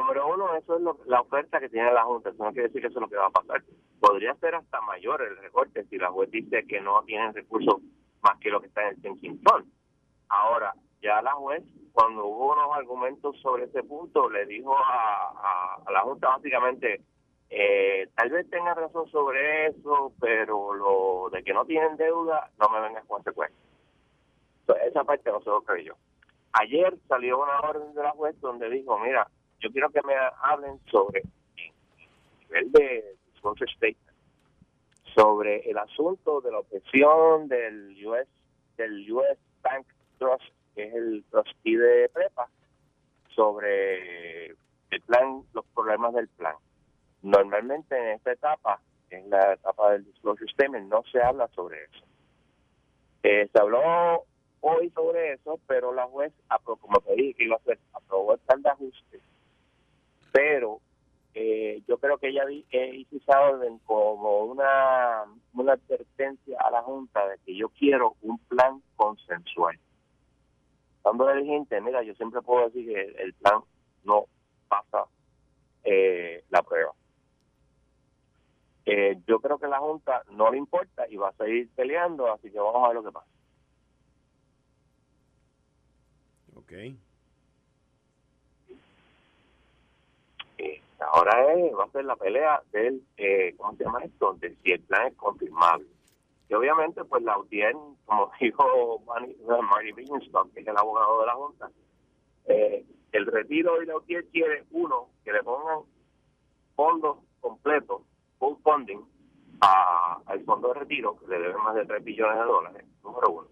[1.07, 2.31] la oferta que tiene la Junta.
[2.31, 3.63] Eso no quiere decir que eso es lo que va a pasar.
[4.01, 7.81] Podría ser hasta mayor el recorte si la juez dice que no tienen recursos
[8.23, 9.71] más que lo que está en el Kensington.
[10.29, 16.01] Ahora, ya la juez, cuando hubo unos argumentos sobre ese punto, le dijo a, la
[16.01, 17.03] Junta básicamente,
[17.51, 22.69] eh, tal vez tenga razón sobre eso, pero lo de que no tienen deuda, no
[22.71, 23.61] me vengas con consecuencias.
[24.61, 25.95] Entonces, esa parte no se lo creyó.
[26.53, 29.29] Ayer salió una orden de la juez donde dijo, mira,
[29.65, 31.23] yo quiero que me hablen sobre
[31.57, 31.71] el
[32.41, 34.19] nivel de disclosure statement,
[35.15, 38.29] sobre el asunto de la objeción del US,
[38.77, 39.87] del US Bank
[40.19, 42.47] Trust, que es el trustee de prepa,
[43.35, 46.57] sobre el plan, los problemas del plan.
[47.23, 52.05] Normalmente en esta etapa, en la etapa del disclosure statement, no se habla sobre eso.
[53.23, 54.27] Eh, se habló
[54.61, 58.41] hoy sobre eso, pero la juez, como te dije que iba a hacer, aprobó el
[58.41, 59.21] plan de ajuste
[60.35, 60.81] pero
[61.33, 67.25] eh, yo creo que ella hizo esa orden como una, una advertencia a la Junta
[67.29, 69.79] de que yo quiero un plan consensual.
[71.03, 73.61] Cuando le gente, mira, yo siempre puedo decir que el plan
[74.03, 74.25] no
[74.67, 75.05] pasa
[75.85, 76.91] eh, la prueba.
[78.87, 82.51] Eh, yo creo que la Junta no le importa y va a seguir peleando, así
[82.51, 83.31] que vamos a ver lo que pasa.
[86.57, 86.99] Okay.
[91.15, 94.35] Ahora es, va a ser la pelea del, eh, ¿cómo se llama esto?
[94.41, 95.87] De si el plan es confirmable.
[96.49, 97.73] Y obviamente, pues la UTIER,
[98.05, 101.71] como dijo Marty Bienstock, que es el abogado de la Junta,
[102.47, 105.83] eh, el retiro de la UTIER quiere, uno, que le pongan
[106.75, 108.03] fondos completos,
[108.41, 109.01] full funding,
[109.61, 113.49] al fondo de retiro, que le deben más de 3 billones de dólares, número uno.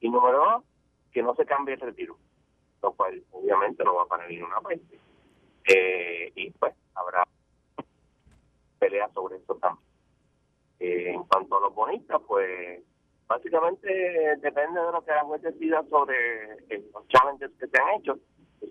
[0.00, 0.64] Y número dos,
[1.12, 2.18] que no se cambie el retiro,
[2.82, 4.98] lo cual obviamente no va a parar ninguna parte.
[5.68, 7.26] Eh, y pues habrá
[8.78, 9.86] peleas sobre eso también.
[10.78, 12.82] Eh, en cuanto a los bonistas, pues
[13.26, 13.88] básicamente
[14.38, 16.58] depende de lo que la juez decida sobre
[16.92, 18.18] los challenges que se han hecho,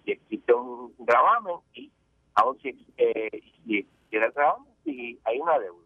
[0.03, 1.91] si existe un gravamen y
[2.35, 5.83] aún si, eh, si el gravamen, si hay una deuda.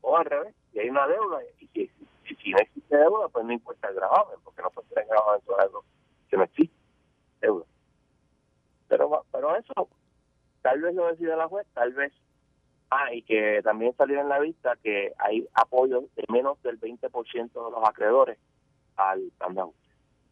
[0.00, 1.90] O al revés, si hay una deuda y si,
[2.36, 5.62] si, no existe deuda, pues no importa el gravamen, porque no puede ser gravamen sobre
[5.62, 5.84] algo
[6.28, 6.76] que no existe
[7.40, 7.64] deuda.
[8.88, 9.88] Pero, pero eso
[10.64, 12.10] tal vez lo decida la juez, tal vez.
[12.90, 17.52] Ah, y que también salió en la vista que hay apoyo de menos del 20%
[17.52, 18.38] de los acreedores
[18.96, 19.62] al plan de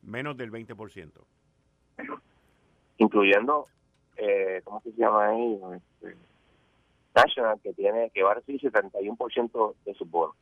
[0.02, 1.10] Menos del 20%.
[2.96, 3.66] Incluyendo,
[4.16, 5.60] eh, ¿cómo se llama ahí?
[5.76, 6.16] Este,
[7.14, 10.34] National, que tiene que va a recibir 71% de sus bonos.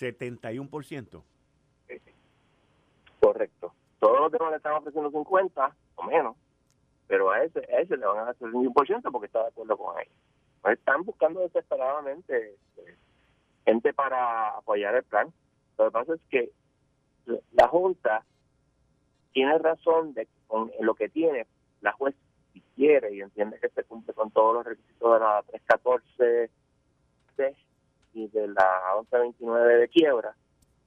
[0.00, 1.22] 71%.
[3.20, 3.72] Correcto.
[4.00, 6.36] Todos los demás le están ofreciendo 50 o menos
[7.06, 9.76] pero a ese, a ese le van a hacer un 1% porque está de acuerdo
[9.76, 10.14] con ellos.
[10.62, 12.96] Pues están buscando desesperadamente este,
[13.64, 15.32] gente para apoyar el plan.
[15.78, 16.50] Lo que pasa es que
[17.52, 18.24] la Junta
[19.32, 21.46] tiene razón de con lo que tiene,
[21.80, 22.14] la juez
[22.52, 26.50] si quiere y entiende que se cumple con todos los requisitos de la 314
[27.36, 27.56] C
[28.14, 30.34] y de la 1129 de quiebra,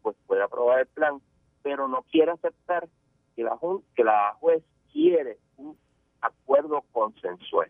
[0.02, 1.22] pues puede aprobar el plan,
[1.62, 2.88] pero no quiere aceptar
[3.36, 3.58] que la,
[3.96, 5.78] que la juez quiere un
[6.22, 7.70] acuerdo consensual.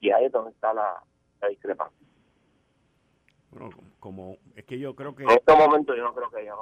[0.00, 1.02] Y ahí es donde está la,
[1.48, 2.06] discrepancia.
[3.50, 3.70] Bueno,
[4.00, 6.52] como es que yo creo que en este momento yo no creo que, haya,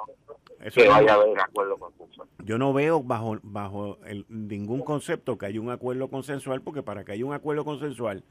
[0.71, 2.27] que vaya a haber acuerdo consensual.
[2.43, 3.97] Yo no veo bajo bajo
[4.29, 8.23] ningún concepto que haya un acuerdo consensual porque para que haya un acuerdo consensual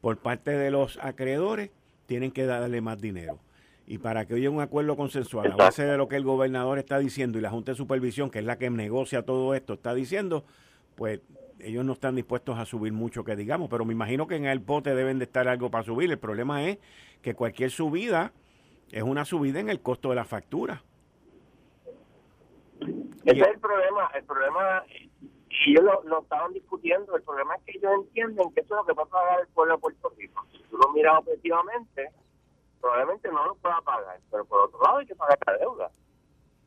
[0.00, 1.70] por parte de los acreedores,
[2.06, 3.38] tienen que darle más dinero.
[3.86, 6.98] Y para que haya un acuerdo consensual, a base de lo que el gobernador está
[6.98, 10.44] diciendo y la Junta de Supervisión, que es la que negocia todo esto, está diciendo,
[10.94, 11.20] pues
[11.60, 14.60] ellos no están dispuestos a subir mucho que digamos, pero me imagino que en el
[14.62, 16.10] pote deben de estar algo para subir.
[16.10, 16.78] El problema es
[17.22, 18.32] que cualquier subida
[18.90, 20.82] es una subida en el costo de la factura.
[23.24, 24.10] Ese es el problema.
[24.14, 28.74] El problema, y ellos lo, estaban discutiendo, el problema es que ellos entienden que eso
[28.74, 30.46] es lo que va a pagar el pueblo de Puerto Rico.
[30.52, 32.10] Si tú lo miras objetivamente,
[32.80, 35.90] probablemente no lo pueda pagar, pero por otro lado hay que pagar la deuda.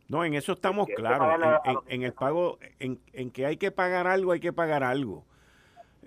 [0.10, 1.62] No, en eso estamos claros.
[1.88, 5.26] En, el pago, en, en, que hay que pagar algo, hay que pagar algo.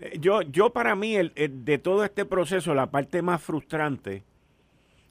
[0.01, 4.25] Eh, yo, yo para mí, el, de todo este proceso, la parte más frustrante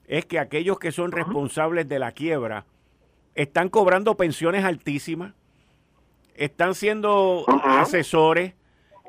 [0.06, 2.66] es que aquellos que son responsables de la quiebra
[3.36, 5.34] están cobrando pensiones altísimas,
[6.34, 8.54] están siendo asesores,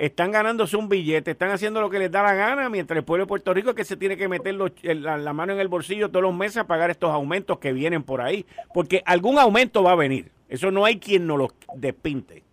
[0.02, 3.26] están ganándose un billete, están haciendo lo que les da la gana, mientras el pueblo
[3.26, 6.24] de Puerto Rico es que se tiene que meter la, mano en el bolsillo todos
[6.24, 9.96] los meses a pagar estos aumentos que vienen por ahí, porque algún aumento va a
[9.96, 10.32] venir.
[10.50, 12.44] Eso no hay quien nos lo despinte.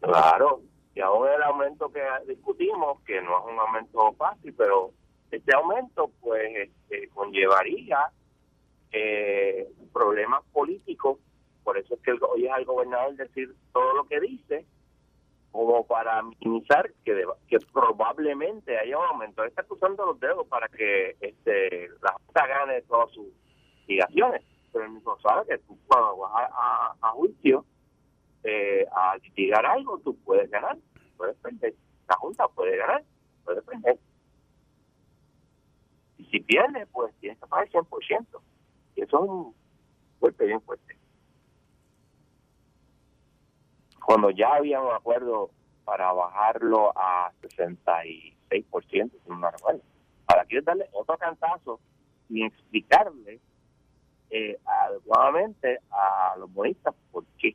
[0.00, 0.60] Claro,
[0.92, 4.90] y aún el aumento que discutimos, que no es un aumento fácil, pero
[5.30, 8.10] este aumento pues este, conllevaría
[8.90, 11.18] eh, problemas políticos,
[11.62, 14.66] por eso es que hoy es al gobernador decir todo lo que dice,
[15.54, 19.44] como para minimizar que, que probablemente haya un aumento.
[19.44, 23.28] está cruzando los dedos para que este, la Junta gane todas sus
[23.86, 26.50] investigaciones, pero el mismo sabe que tú cuando vas
[27.00, 27.64] a, juicio
[28.42, 30.76] eh, a litigar algo, tú puedes ganar,
[31.16, 31.72] puedes perder.
[32.08, 33.04] La Junta puede ganar,
[33.44, 34.00] puede perder.
[36.18, 38.26] Y si pierde, pues tienes que pagar el 100%.
[38.96, 39.54] Y eso es un
[40.18, 40.96] golpe bien fuerte
[44.04, 45.50] cuando ya había un acuerdo
[45.84, 48.34] para bajarlo a 66%,
[48.90, 49.80] si no recuerdo.
[50.26, 51.80] Ahora quiero darle otro cantazo
[52.28, 53.40] y explicarle
[54.30, 57.54] eh, adecuadamente a los bonistas por qué.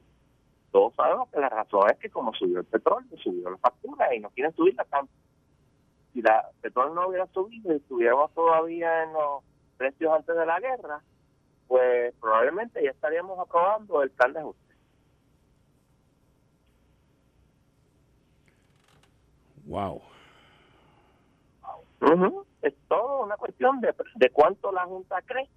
[0.72, 4.20] Todos sabemos que la razón es que como subió el petróleo, subió la factura y
[4.20, 5.12] no quieren subirla tanto.
[6.14, 9.44] Si la petróleo no hubiera subido y estuviéramos todavía en los
[9.78, 11.02] precios antes de la guerra,
[11.68, 14.69] pues probablemente ya estaríamos aprobando el plan de ajuste.
[19.70, 20.02] Wow.
[22.62, 25.48] Es todo una cuestión de, de cuánto la Junta cree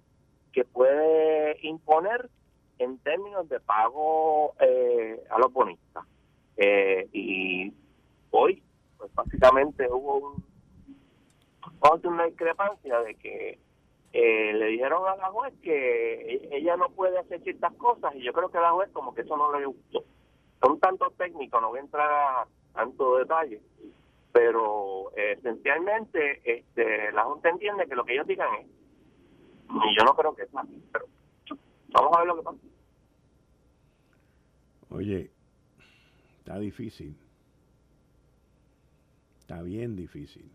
[0.51, 2.29] que puede imponer
[2.77, 6.05] en términos de pago eh, a los bonistas.
[6.57, 7.73] Eh, y
[8.29, 8.61] hoy,
[8.97, 10.43] pues básicamente hubo un,
[12.03, 13.59] una discrepancia de que
[14.13, 18.21] eh, le dijeron a la juez que e, ella no puede hacer ciertas cosas y
[18.21, 20.03] yo creo que a la juez como que eso no le gustó.
[20.61, 23.61] Son tanto técnico, no voy a entrar a tanto detalle,
[24.33, 30.03] pero eh, esencialmente este, la Junta entiende que lo que ellos digan es, y yo
[30.03, 31.05] no creo que es así, pero
[31.89, 32.57] vamos a ver lo que pasa.
[34.89, 35.31] Oye,
[36.39, 37.15] está difícil.
[39.39, 40.51] Está bien difícil.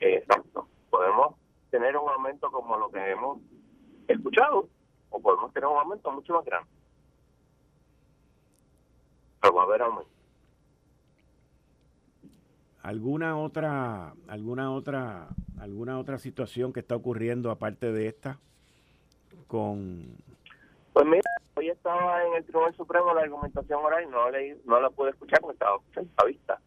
[0.00, 0.68] Exacto.
[0.90, 1.36] Podemos
[1.70, 3.38] tener un aumento como lo que hemos
[4.08, 4.68] escuchado,
[5.10, 6.68] o podemos tener un aumento mucho más grande.
[9.40, 10.17] Pero va a haber aumento
[12.88, 15.28] alguna otra alguna otra
[15.60, 18.38] alguna otra situación que está ocurriendo aparte de esta
[19.46, 20.16] con
[20.94, 24.80] pues mira hoy estaba en el Tribunal Supremo la argumentación oral y no leí, no
[24.80, 26.60] la pude escuchar porque estaba en la vista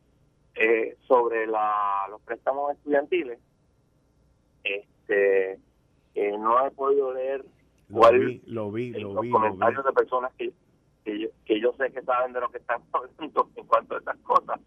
[0.53, 3.39] eh, sobre la, los préstamos estudiantiles.
[4.63, 5.53] Este
[6.13, 7.43] eh, no he podido leer
[7.89, 10.51] lo vi, lo vi, lo los comentarios de personas que,
[11.03, 13.97] que yo, que yo sé que saben de lo que están hablando en cuanto a
[13.97, 14.59] estas cosas.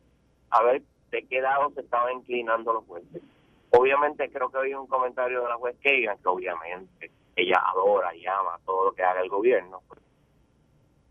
[0.50, 0.82] A ver
[1.14, 3.22] de qué lado se estaban inclinando los jueces.
[3.70, 8.26] Obviamente creo que había un comentario de la juez Kagan, que obviamente ella adora y
[8.26, 10.00] ama todo lo que haga el gobierno, pues,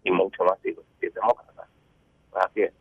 [0.03, 1.67] y mucho más si, si es demócrata.
[2.31, 2.73] Pues así es.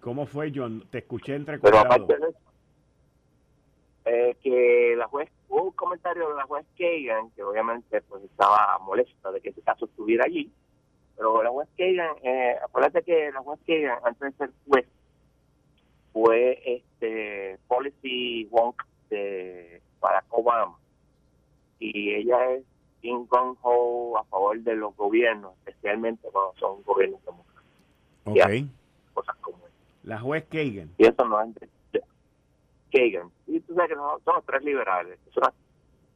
[0.00, 0.86] ¿Cómo fue, John?
[0.90, 2.38] Te escuché entre Pero aparte de eso,
[4.04, 8.78] eh, que la juez, hubo un comentario de la juez Kagan, que obviamente pues estaba
[8.80, 10.52] molesta de que ese caso estuviera allí,
[11.16, 14.86] pero la juez Kagan, eh, acuérdate que la juez Kagan, antes de ser juez,
[16.12, 20.78] fue este policy wonk de Barack Obama.
[21.78, 22.64] Y ella es
[23.02, 27.52] in ho a favor de los gobiernos, especialmente cuando son gobiernos democráticos.
[28.24, 29.14] Ok.
[29.14, 29.58] cosas como
[30.04, 30.90] La juez Kagan.
[30.98, 32.02] Y eso no es
[32.92, 33.30] Kagan.
[33.46, 35.18] Y tú sabes que somos tres liberales.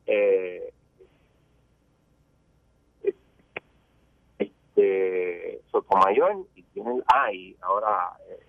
[0.06, 0.72] eh,
[4.76, 8.46] de Sotomayor y tienen, ah, y ahora eh,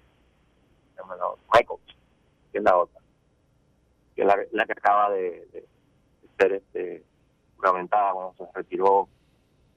[1.53, 1.79] Michael,
[2.51, 3.01] que es la otra,
[4.15, 5.65] que es la, que acaba de,
[6.37, 7.03] ser este,
[7.55, 9.07] juramentada cuando se retiró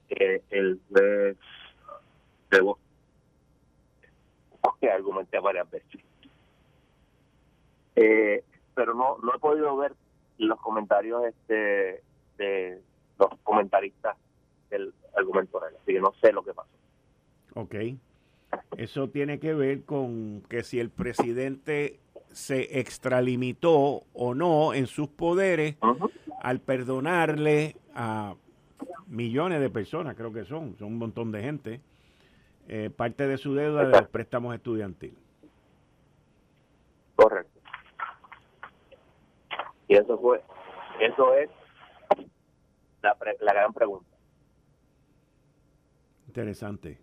[0.09, 1.37] eh, el juez
[2.51, 2.79] de voz
[4.81, 6.01] que argumenté varias veces.
[7.97, 9.95] Eh, pero no no he podido ver
[10.39, 12.03] los comentarios este
[12.39, 12.81] de
[13.19, 14.17] los comentaristas
[14.71, 16.71] del argumento así que no sé lo que pasó.
[17.55, 17.75] Ok.
[18.77, 25.09] Eso tiene que ver con que si el presidente se extralimitó o no en sus
[25.09, 25.77] poderes
[26.41, 28.35] al perdonarle a
[29.07, 31.81] millones de personas, creo que son, son un montón de gente,
[32.69, 35.19] eh, parte de su deuda de los préstamos estudiantiles.
[37.17, 37.61] Correcto.
[39.89, 40.41] Y eso fue,
[41.01, 41.51] eso es
[43.03, 44.10] la, la gran pregunta.
[46.31, 46.97] Interesante.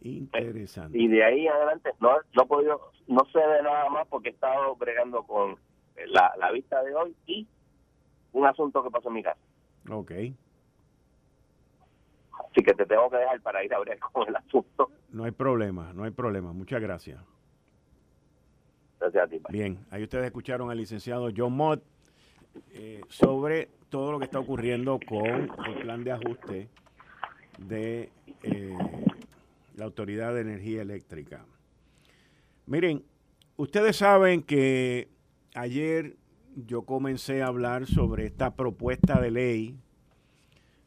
[0.00, 0.96] Interesante.
[0.96, 4.32] Y de ahí adelante no, no he podido, no sé de nada más porque he
[4.32, 5.56] estado bregando con
[6.06, 7.48] la, la vista de hoy y
[8.32, 9.40] un asunto que pasó en mi casa.
[9.90, 10.12] Ok.
[12.50, 14.90] Así que te tengo que dejar para ir a ver con el asunto.
[15.10, 16.52] No hay problema, no hay problema.
[16.52, 17.20] Muchas gracias.
[19.00, 19.40] Gracias a ti.
[19.50, 21.82] Bien, ahí ustedes escucharon al licenciado John Mott
[22.72, 26.68] eh, sobre todo lo que está ocurriendo con el plan de ajuste
[27.58, 28.10] de
[28.42, 28.76] eh,
[29.76, 31.44] la Autoridad de Energía Eléctrica.
[32.66, 33.04] Miren,
[33.56, 35.08] ustedes saben que
[35.54, 36.16] ayer
[36.54, 39.76] yo comencé a hablar sobre esta propuesta de ley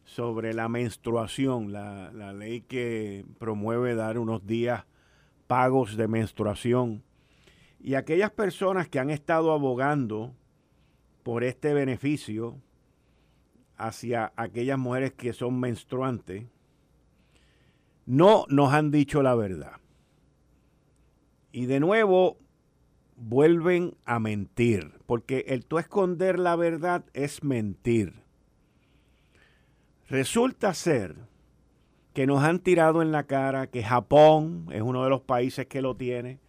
[0.06, 4.86] sobre la menstruación, la, la, ley que promueve dar unos días
[5.48, 7.04] pagos de menstruación.
[7.80, 10.34] Y aquellas personas que han estado abogando
[11.24, 12.56] por este beneficio
[13.78, 16.46] hacia aquellas mujeres que son menstruantes,
[18.06, 19.78] no nos han dicho la verdad.
[21.52, 22.38] Y de nuevo
[23.16, 28.14] vuelven a mentir, porque el tú esconder la verdad es mentir.
[30.08, 31.16] Resulta ser
[32.14, 35.82] que nos han tirado en la cara que Japón es uno de los países que
[35.82, 36.40] lo tiene,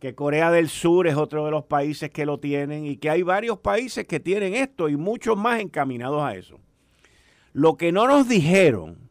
[0.00, 3.22] que Corea del Sur es otro de los países que lo tienen y que hay
[3.22, 6.58] varios países que tienen esto y muchos más encaminados a eso.
[7.52, 9.03] Lo que no nos dijeron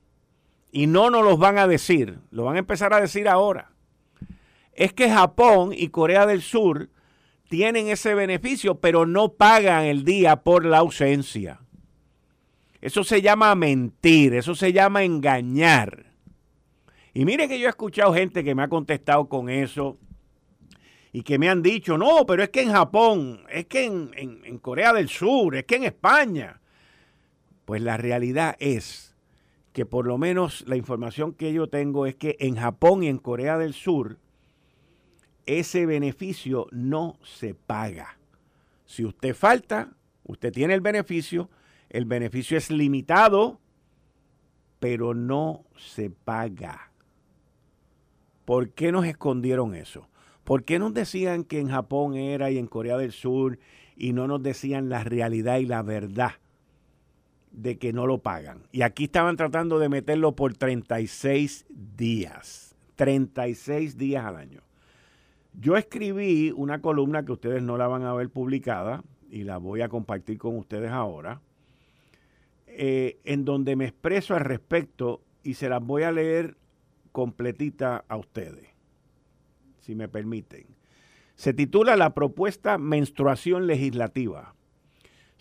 [0.76, 3.72] y no nos los van a decir, lo van a empezar a decir ahora,
[4.74, 6.90] es que Japón y Corea del Sur
[7.48, 11.60] tienen ese beneficio, pero no pagan el día por la ausencia.
[12.82, 16.08] Eso se llama mentir, eso se llama engañar.
[17.14, 20.00] Y mire que yo he escuchado gente que me ha contestado con eso
[21.12, 24.58] y que me han dicho, no, pero es que en Japón, es que en, en
[24.58, 26.60] Corea del Sur, es que en España.
[27.64, 29.13] Pues la realidad es
[29.74, 33.18] que por lo menos la información que yo tengo es que en Japón y en
[33.18, 34.20] Corea del Sur
[35.46, 38.18] ese beneficio no se paga.
[38.86, 41.50] Si usted falta, usted tiene el beneficio,
[41.90, 43.60] el beneficio es limitado,
[44.80, 46.92] pero no se paga.
[48.46, 50.08] ¿Por qué nos escondieron eso?
[50.44, 53.60] ¿Por qué nos decían que en Japón era y en Corea del Sur
[53.96, 56.34] y no nos decían la realidad y la verdad?
[57.54, 58.64] De que no lo pagan.
[58.72, 62.76] Y aquí estaban tratando de meterlo por 36 días.
[62.96, 64.62] 36 días al año.
[65.54, 69.82] Yo escribí una columna que ustedes no la van a ver publicada y la voy
[69.82, 71.42] a compartir con ustedes ahora,
[72.68, 76.58] eh, en donde me expreso al respecto y se las voy a leer
[77.12, 78.68] completita a ustedes,
[79.80, 80.66] si me permiten.
[81.36, 84.56] Se titula La propuesta menstruación legislativa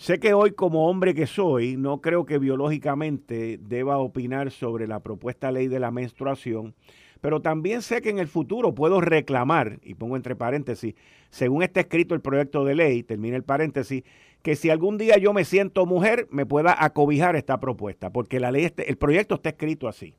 [0.03, 4.99] Sé que hoy como hombre que soy, no creo que biológicamente deba opinar sobre la
[4.99, 6.75] propuesta ley de la menstruación,
[7.21, 10.97] pero también sé que en el futuro puedo reclamar, y pongo entre paréntesis,
[11.31, 14.03] según está escrito el proyecto de ley, termina el paréntesis,
[14.43, 18.51] que si algún día yo me siento mujer, me pueda acobijar esta propuesta, porque la
[18.51, 20.17] ley, el proyecto está escrito así.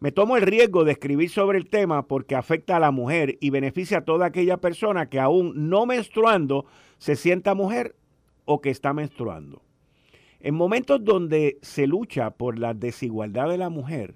[0.00, 3.50] Me tomo el riesgo de escribir sobre el tema porque afecta a la mujer y
[3.50, 6.64] beneficia a toda aquella persona que aún no menstruando
[6.96, 7.94] se sienta mujer
[8.44, 9.62] o que está menstruando.
[10.40, 14.14] En momentos donde se lucha por la desigualdad de la mujer,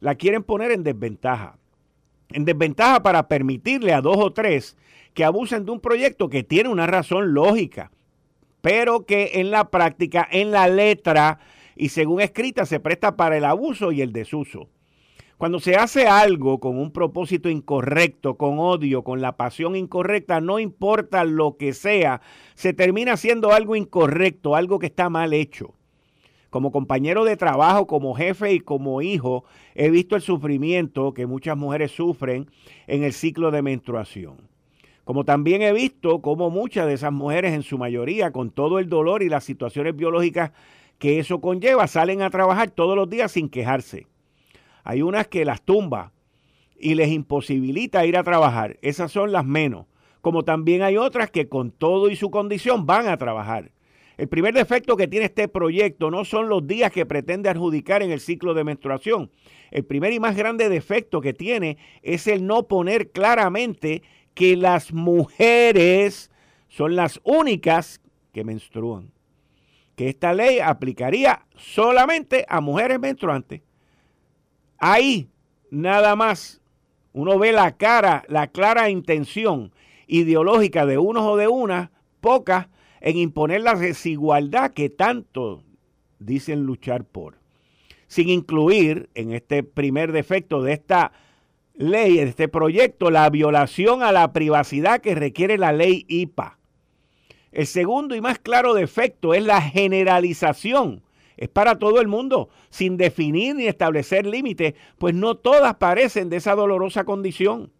[0.00, 1.58] la quieren poner en desventaja.
[2.30, 4.76] En desventaja para permitirle a dos o tres
[5.14, 7.90] que abusen de un proyecto que tiene una razón lógica,
[8.60, 11.40] pero que en la práctica, en la letra
[11.74, 14.68] y según escrita, se presta para el abuso y el desuso.
[15.38, 20.58] Cuando se hace algo con un propósito incorrecto, con odio, con la pasión incorrecta, no
[20.58, 22.20] importa lo que sea,
[22.56, 25.74] se termina siendo algo incorrecto, algo que está mal hecho.
[26.50, 29.44] Como compañero de trabajo, como jefe y como hijo,
[29.76, 32.50] he visto el sufrimiento que muchas mujeres sufren
[32.88, 34.38] en el ciclo de menstruación.
[35.04, 38.88] Como también he visto cómo muchas de esas mujeres, en su mayoría, con todo el
[38.88, 40.50] dolor y las situaciones biológicas
[40.98, 44.08] que eso conlleva, salen a trabajar todos los días sin quejarse.
[44.88, 46.14] Hay unas que las tumba
[46.74, 48.78] y les imposibilita ir a trabajar.
[48.80, 49.84] Esas son las menos.
[50.22, 53.70] Como también hay otras que con todo y su condición van a trabajar.
[54.16, 58.12] El primer defecto que tiene este proyecto no son los días que pretende adjudicar en
[58.12, 59.30] el ciclo de menstruación.
[59.70, 64.94] El primer y más grande defecto que tiene es el no poner claramente que las
[64.94, 66.30] mujeres
[66.68, 68.00] son las únicas
[68.32, 69.12] que menstruan.
[69.96, 73.67] Que esta ley aplicaría solamente a mujeres menstruantes.
[74.78, 75.28] Ahí,
[75.70, 76.60] nada más,
[77.12, 79.72] uno ve la cara, la clara intención
[80.06, 82.68] ideológica de unos o de unas, pocas,
[83.00, 85.62] en imponer la desigualdad que tanto
[86.18, 87.38] dicen luchar por.
[88.06, 91.12] Sin incluir en este primer defecto de esta
[91.74, 96.58] ley, en este proyecto, la violación a la privacidad que requiere la ley IPA.
[97.52, 101.02] El segundo y más claro defecto es la generalización.
[101.38, 106.36] Es para todo el mundo, sin definir ni establecer límites, pues no todas parecen de
[106.36, 107.72] esa dolorosa condición.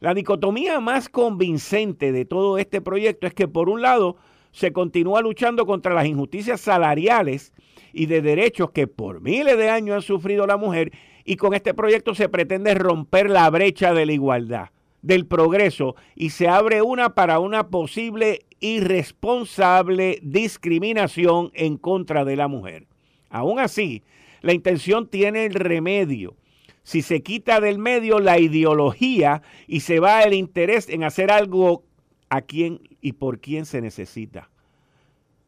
[0.00, 4.16] La dicotomía más convincente de todo este proyecto es que por un lado
[4.52, 7.52] se continúa luchando contra las injusticias salariales
[7.92, 10.92] y de derechos que por miles de años ha sufrido la mujer
[11.24, 14.68] y con este proyecto se pretende romper la brecha de la igualdad,
[15.08, 22.46] del progreso y se abre una para una posible irresponsable discriminación en contra de la
[22.46, 22.86] mujer.
[23.30, 24.02] Aún así,
[24.42, 26.36] la intención tiene el remedio.
[26.82, 31.84] Si se quita del medio la ideología y se va el interés en hacer algo
[32.28, 34.50] a quién y por quién se necesita.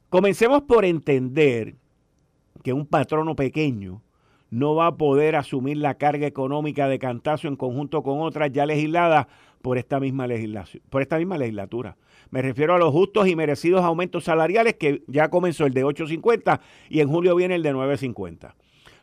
[0.09, 1.75] Comencemos por entender
[2.65, 4.01] que un patrono pequeño
[4.51, 8.67] no va a poder asumir la carga económica de cantazo en conjunto con otras ya
[8.67, 9.27] legisladas
[9.63, 10.27] por esta misma
[10.89, 11.97] por esta misma legislatura.
[12.31, 16.61] Me refiero a los justos y merecidos aumentos salariales que ya comenzó el de 8.50
[16.89, 18.55] y en julio viene el de 9.50.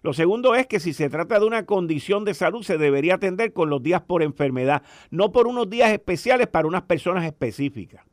[0.03, 3.51] Lo segundo es que si se trata de una condición de salud se debería atender
[3.51, 8.05] con los días por enfermedad, no por unos días especiales para unas personas específicas.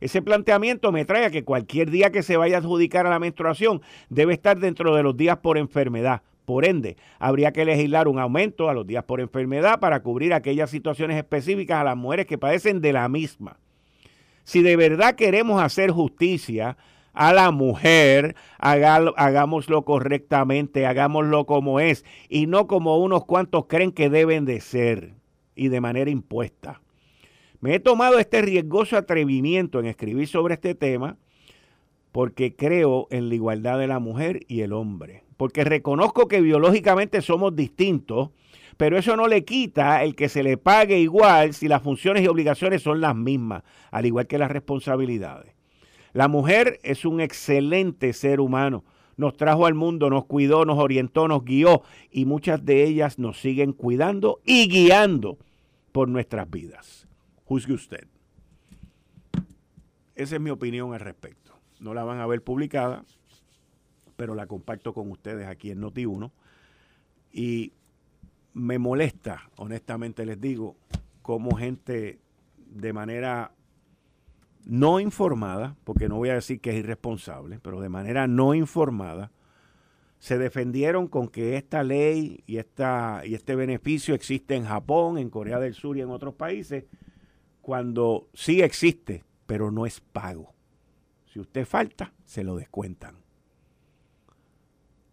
[0.00, 3.18] Ese planteamiento me trae a que cualquier día que se vaya a adjudicar a la
[3.18, 6.22] menstruación debe estar dentro de los días por enfermedad.
[6.46, 10.70] Por ende, habría que legislar un aumento a los días por enfermedad para cubrir aquellas
[10.70, 13.58] situaciones específicas a las mujeres que padecen de la misma.
[14.44, 16.76] Si de verdad queremos hacer justicia
[17.12, 24.08] a la mujer, hagámoslo correctamente, hagámoslo como es y no como unos cuantos creen que
[24.08, 25.14] deben de ser
[25.56, 26.80] y de manera impuesta.
[27.58, 31.16] Me he tomado este riesgoso atrevimiento en escribir sobre este tema
[32.16, 37.20] porque creo en la igualdad de la mujer y el hombre porque reconozco que biológicamente
[37.22, 38.30] somos distintos,
[38.76, 42.28] pero eso no le quita el que se le pague igual si las funciones y
[42.28, 45.54] obligaciones son las mismas, al igual que las responsabilidades.
[46.12, 48.84] La mujer es un excelente ser humano.
[49.18, 53.40] Nos trajo al mundo, nos cuidó, nos orientó, nos guió y muchas de ellas nos
[53.40, 55.38] siguen cuidando y guiando
[55.92, 57.06] por nuestras vidas.
[57.44, 58.06] Juzgue usted.
[60.14, 61.45] Esa es mi opinión al respecto.
[61.80, 63.04] No la van a ver publicada,
[64.16, 66.30] pero la comparto con ustedes aquí en Noti1.
[67.32, 67.72] Y
[68.54, 70.76] me molesta, honestamente les digo,
[71.22, 72.18] como gente
[72.56, 73.52] de manera
[74.64, 79.30] no informada, porque no voy a decir que es irresponsable, pero de manera no informada,
[80.18, 85.30] se defendieron con que esta ley y, esta, y este beneficio existe en Japón, en
[85.30, 86.84] Corea del Sur y en otros países,
[87.60, 90.55] cuando sí existe, pero no es pago.
[91.36, 93.18] Si usted falta, se lo descuentan.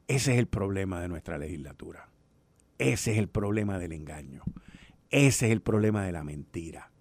[0.08, 2.08] Ese es el problema de nuestra legislatura.
[2.78, 4.42] Ese es el problema del engaño.
[5.10, 6.92] Ese es el problema de la mentira.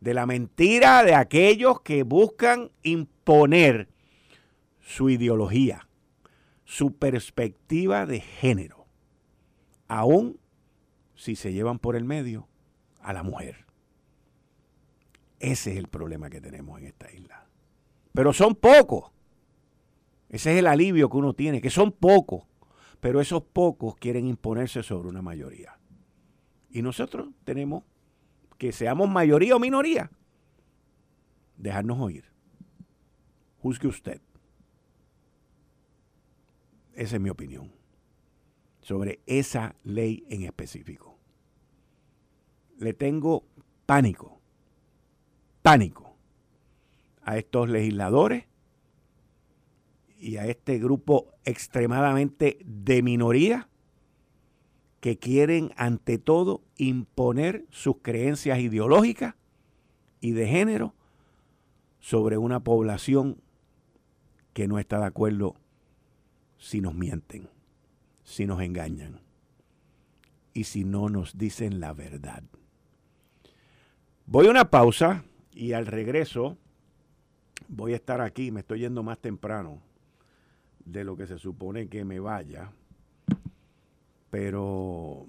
[0.00, 3.90] De la mentira de aquellos que buscan imponer
[4.80, 5.86] su ideología,
[6.64, 8.86] su perspectiva de género,
[9.88, 10.40] aún
[11.16, 12.48] si se llevan por el medio
[13.02, 13.66] a la mujer.
[15.38, 17.47] Ese es el problema que tenemos en esta isla.
[18.18, 19.12] Pero son pocos
[20.28, 22.42] ese es el alivio que uno tiene, que son pocos,
[23.00, 25.78] pero esos pocos quieren imponerse sobre una mayoría.
[26.68, 27.84] Y nosotros tenemos
[28.58, 30.10] que seamos mayoría o minoría,
[31.56, 32.24] dejarnos oír.
[33.62, 34.20] Juzgue usted.
[36.94, 37.70] Esa es mi opinión
[38.80, 41.16] sobre esa ley en específico.
[42.78, 43.44] Le tengo
[43.86, 44.40] pánico,
[45.62, 46.07] pánico
[47.28, 48.46] a estos legisladores
[50.18, 53.68] y a este grupo extremadamente de minoría
[55.00, 59.34] que quieren ante todo imponer sus creencias ideológicas
[60.22, 60.94] y de género
[62.00, 63.42] sobre una población
[64.54, 65.54] que no está de acuerdo
[66.56, 67.50] si nos mienten,
[68.24, 69.20] si nos engañan
[70.54, 72.42] y si no nos dicen la verdad.
[74.24, 76.56] Voy a una pausa y al regreso
[77.68, 79.80] voy a estar aquí, me estoy yendo más temprano
[80.84, 82.72] de lo que se supone que me vaya.
[84.30, 85.26] Pero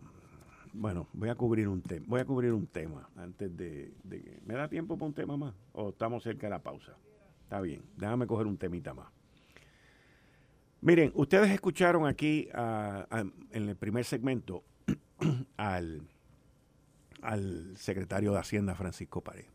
[0.74, 2.06] bueno, voy a cubrir un tema.
[2.08, 4.40] Voy a cubrir un tema antes de, que.
[4.46, 5.54] ¿Me da tiempo para un tema más?
[5.74, 6.96] ¿O estamos cerca de la pausa?
[7.44, 9.08] Está bien, déjame coger un temita más.
[10.82, 14.64] Miren, ustedes escucharon aquí en el primer segmento
[15.58, 16.08] al,
[17.22, 19.46] al secretario de Hacienda Francisco Pared.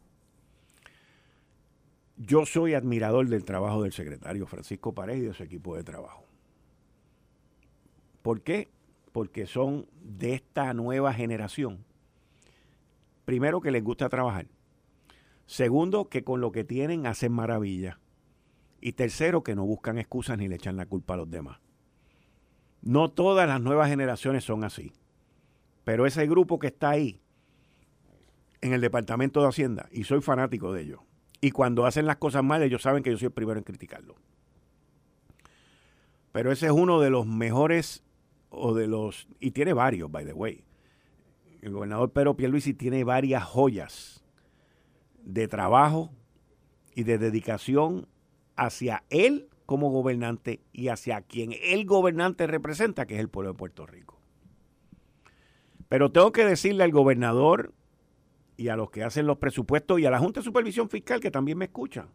[2.16, 6.24] Yo soy admirador del trabajo del secretario Francisco Pared y de su equipo de trabajo.
[8.22, 8.70] ¿Por qué?
[9.12, 11.84] Porque son de esta nueva generación.
[13.24, 14.46] Primero, que les gusta trabajar.
[15.46, 17.98] Segundo, que con lo que tienen hacen maravillas.
[18.80, 21.58] Y tercero, que no buscan excusas ni le echan la culpa a los demás.
[22.80, 24.92] No todas las nuevas generaciones son así.
[25.84, 27.20] Pero ese grupo que está ahí,
[28.60, 31.00] en el Departamento de Hacienda, y soy fanático de ellos,
[31.44, 34.14] y cuando hacen las cosas mal, ellos saben que yo soy el primero en criticarlo.
[36.32, 38.02] Pero ese es uno de los mejores,
[38.48, 40.64] o de los, y tiene varios, by the way.
[41.60, 44.24] El gobernador Pedro Pierluisi tiene varias joyas
[45.22, 46.10] de trabajo
[46.94, 48.08] y de dedicación
[48.56, 53.58] hacia él como gobernante y hacia quien el gobernante representa, que es el pueblo de
[53.58, 54.18] Puerto Rico.
[55.90, 57.74] Pero tengo que decirle al gobernador
[58.56, 61.30] y a los que hacen los presupuestos y a la Junta de Supervisión Fiscal que
[61.30, 62.08] también me escuchan,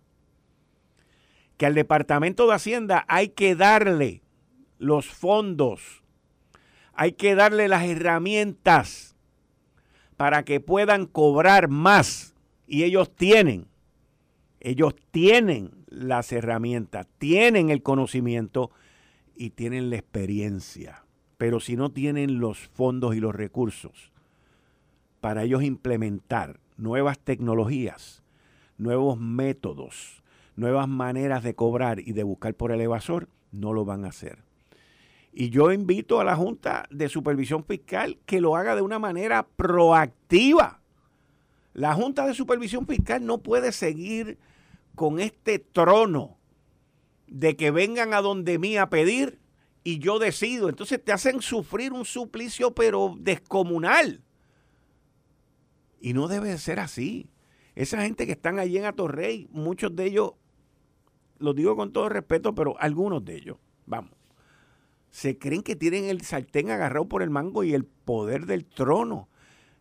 [1.58, 4.22] que al Departamento de Hacienda hay que darle
[4.78, 6.04] los fondos,
[6.94, 9.16] hay que darle las herramientas
[10.18, 12.36] para que puedan cobrar más.
[12.68, 13.68] Y ellos tienen,
[14.60, 18.72] ellos tienen las herramientas, tienen el conocimiento
[19.36, 21.06] y tienen la experiencia.
[21.38, 24.12] Pero si no tienen los fondos y los recursos,
[25.22, 28.24] para ellos implementar nuevas tecnologías,
[28.78, 30.24] nuevos métodos,
[30.56, 34.40] nuevas maneras de cobrar y de buscar por el evasor, no lo van a hacer.
[35.32, 39.48] Y yo invito a la Junta de Supervisión Fiscal que lo haga de una manera
[39.48, 40.82] proactiva.
[41.74, 44.38] La Junta de Supervisión Fiscal no puede seguir
[44.96, 46.38] con este trono
[47.28, 49.40] de que vengan a donde mí a pedir
[49.84, 50.68] y yo decido.
[50.68, 54.22] Entonces te hacen sufrir un suplicio pero descomunal.
[56.00, 57.30] Y no debe ser así.
[57.76, 60.34] Esa gente que están allí en Atorrey, muchos de ellos,
[61.38, 64.12] lo digo con todo respeto, pero algunos de ellos, vamos,
[65.12, 69.30] se creen que tienen el sartén agarrado por el mango y el poder del trono.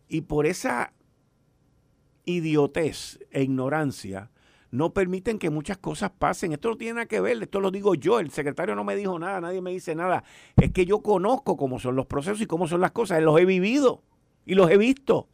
[0.07, 0.93] Y por esa
[2.25, 4.31] idiotez e ignorancia,
[4.71, 6.53] no permiten que muchas cosas pasen.
[6.53, 9.17] Esto no tiene nada que ver, esto lo digo yo, el secretario no me dijo
[9.17, 10.23] nada, nadie me dice nada.
[10.55, 13.45] Es que yo conozco cómo son los procesos y cómo son las cosas, los he
[13.45, 14.03] vivido
[14.45, 15.27] y los he visto.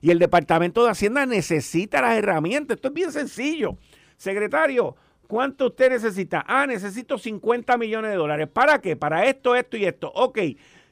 [0.00, 2.76] Y el Departamento de Hacienda necesita las herramientas.
[2.76, 3.76] Esto es bien sencillo.
[4.16, 6.44] Secretario, ¿cuánto usted necesita?
[6.46, 8.48] Ah, necesito 50 millones de dólares.
[8.52, 8.96] ¿Para qué?
[8.96, 10.10] Para esto, esto y esto.
[10.14, 10.38] Ok,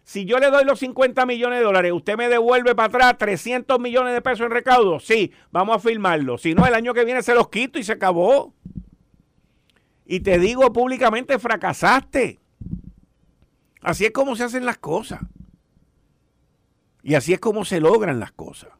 [0.07, 3.81] si yo le doy los 50 millones de dólares, ¿usted me devuelve para atrás 300
[3.81, 5.01] millones de pesos en recaudo?
[5.01, 6.39] Sí, vamos a firmarlo.
[6.39, 8.55] Si no, el año que viene se los quito y se acabó.
[10.05, 12.39] Y te digo públicamente, fracasaste.
[13.81, 15.23] Así es como se hacen las cosas.
[17.03, 18.71] Y así es como se logran las cosas.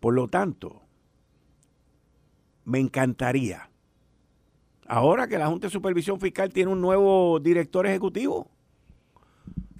[0.00, 0.82] Por lo tanto,
[2.64, 3.70] me encantaría,
[4.86, 8.50] ahora que la Junta de Supervisión Fiscal tiene un nuevo director ejecutivo,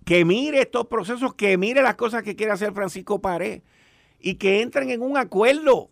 [0.04, 3.62] que mire estos procesos, que mire las cosas que quiere hacer Francisco Pared
[4.18, 5.88] y que entren en un acuerdo.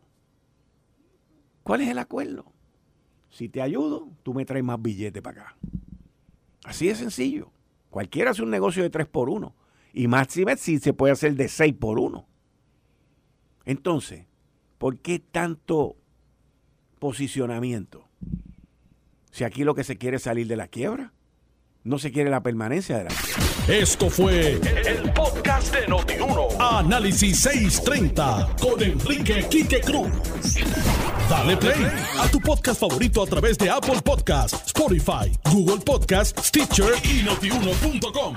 [1.63, 2.53] ¿Cuál es el acuerdo?
[3.31, 5.57] Si te ayudo, tú me traes más billetes para acá.
[6.65, 7.51] Así de sencillo.
[7.91, 9.55] Cualquiera hace un negocio de 3 por 1.
[9.93, 12.27] Y máxime si se puede hacer de 6 por 1.
[13.69, 14.25] Entonces,
[14.79, 15.95] ¿por qué tanto
[16.99, 18.09] posicionamiento?
[19.31, 21.13] Si aquí lo que se quiere es salir de la quiebra,
[21.85, 23.43] no se quiere la permanencia de la quiebra.
[23.69, 26.49] Esto fue el, podcast de Notiuno.
[26.59, 30.09] Análisis 630 con Enrique Quique Cruz.
[31.29, 36.95] Dale play a tu podcast favorito a través de Apple Podcasts, Spotify, Google Podcasts, Stitcher
[37.05, 38.35] y notiuno.com.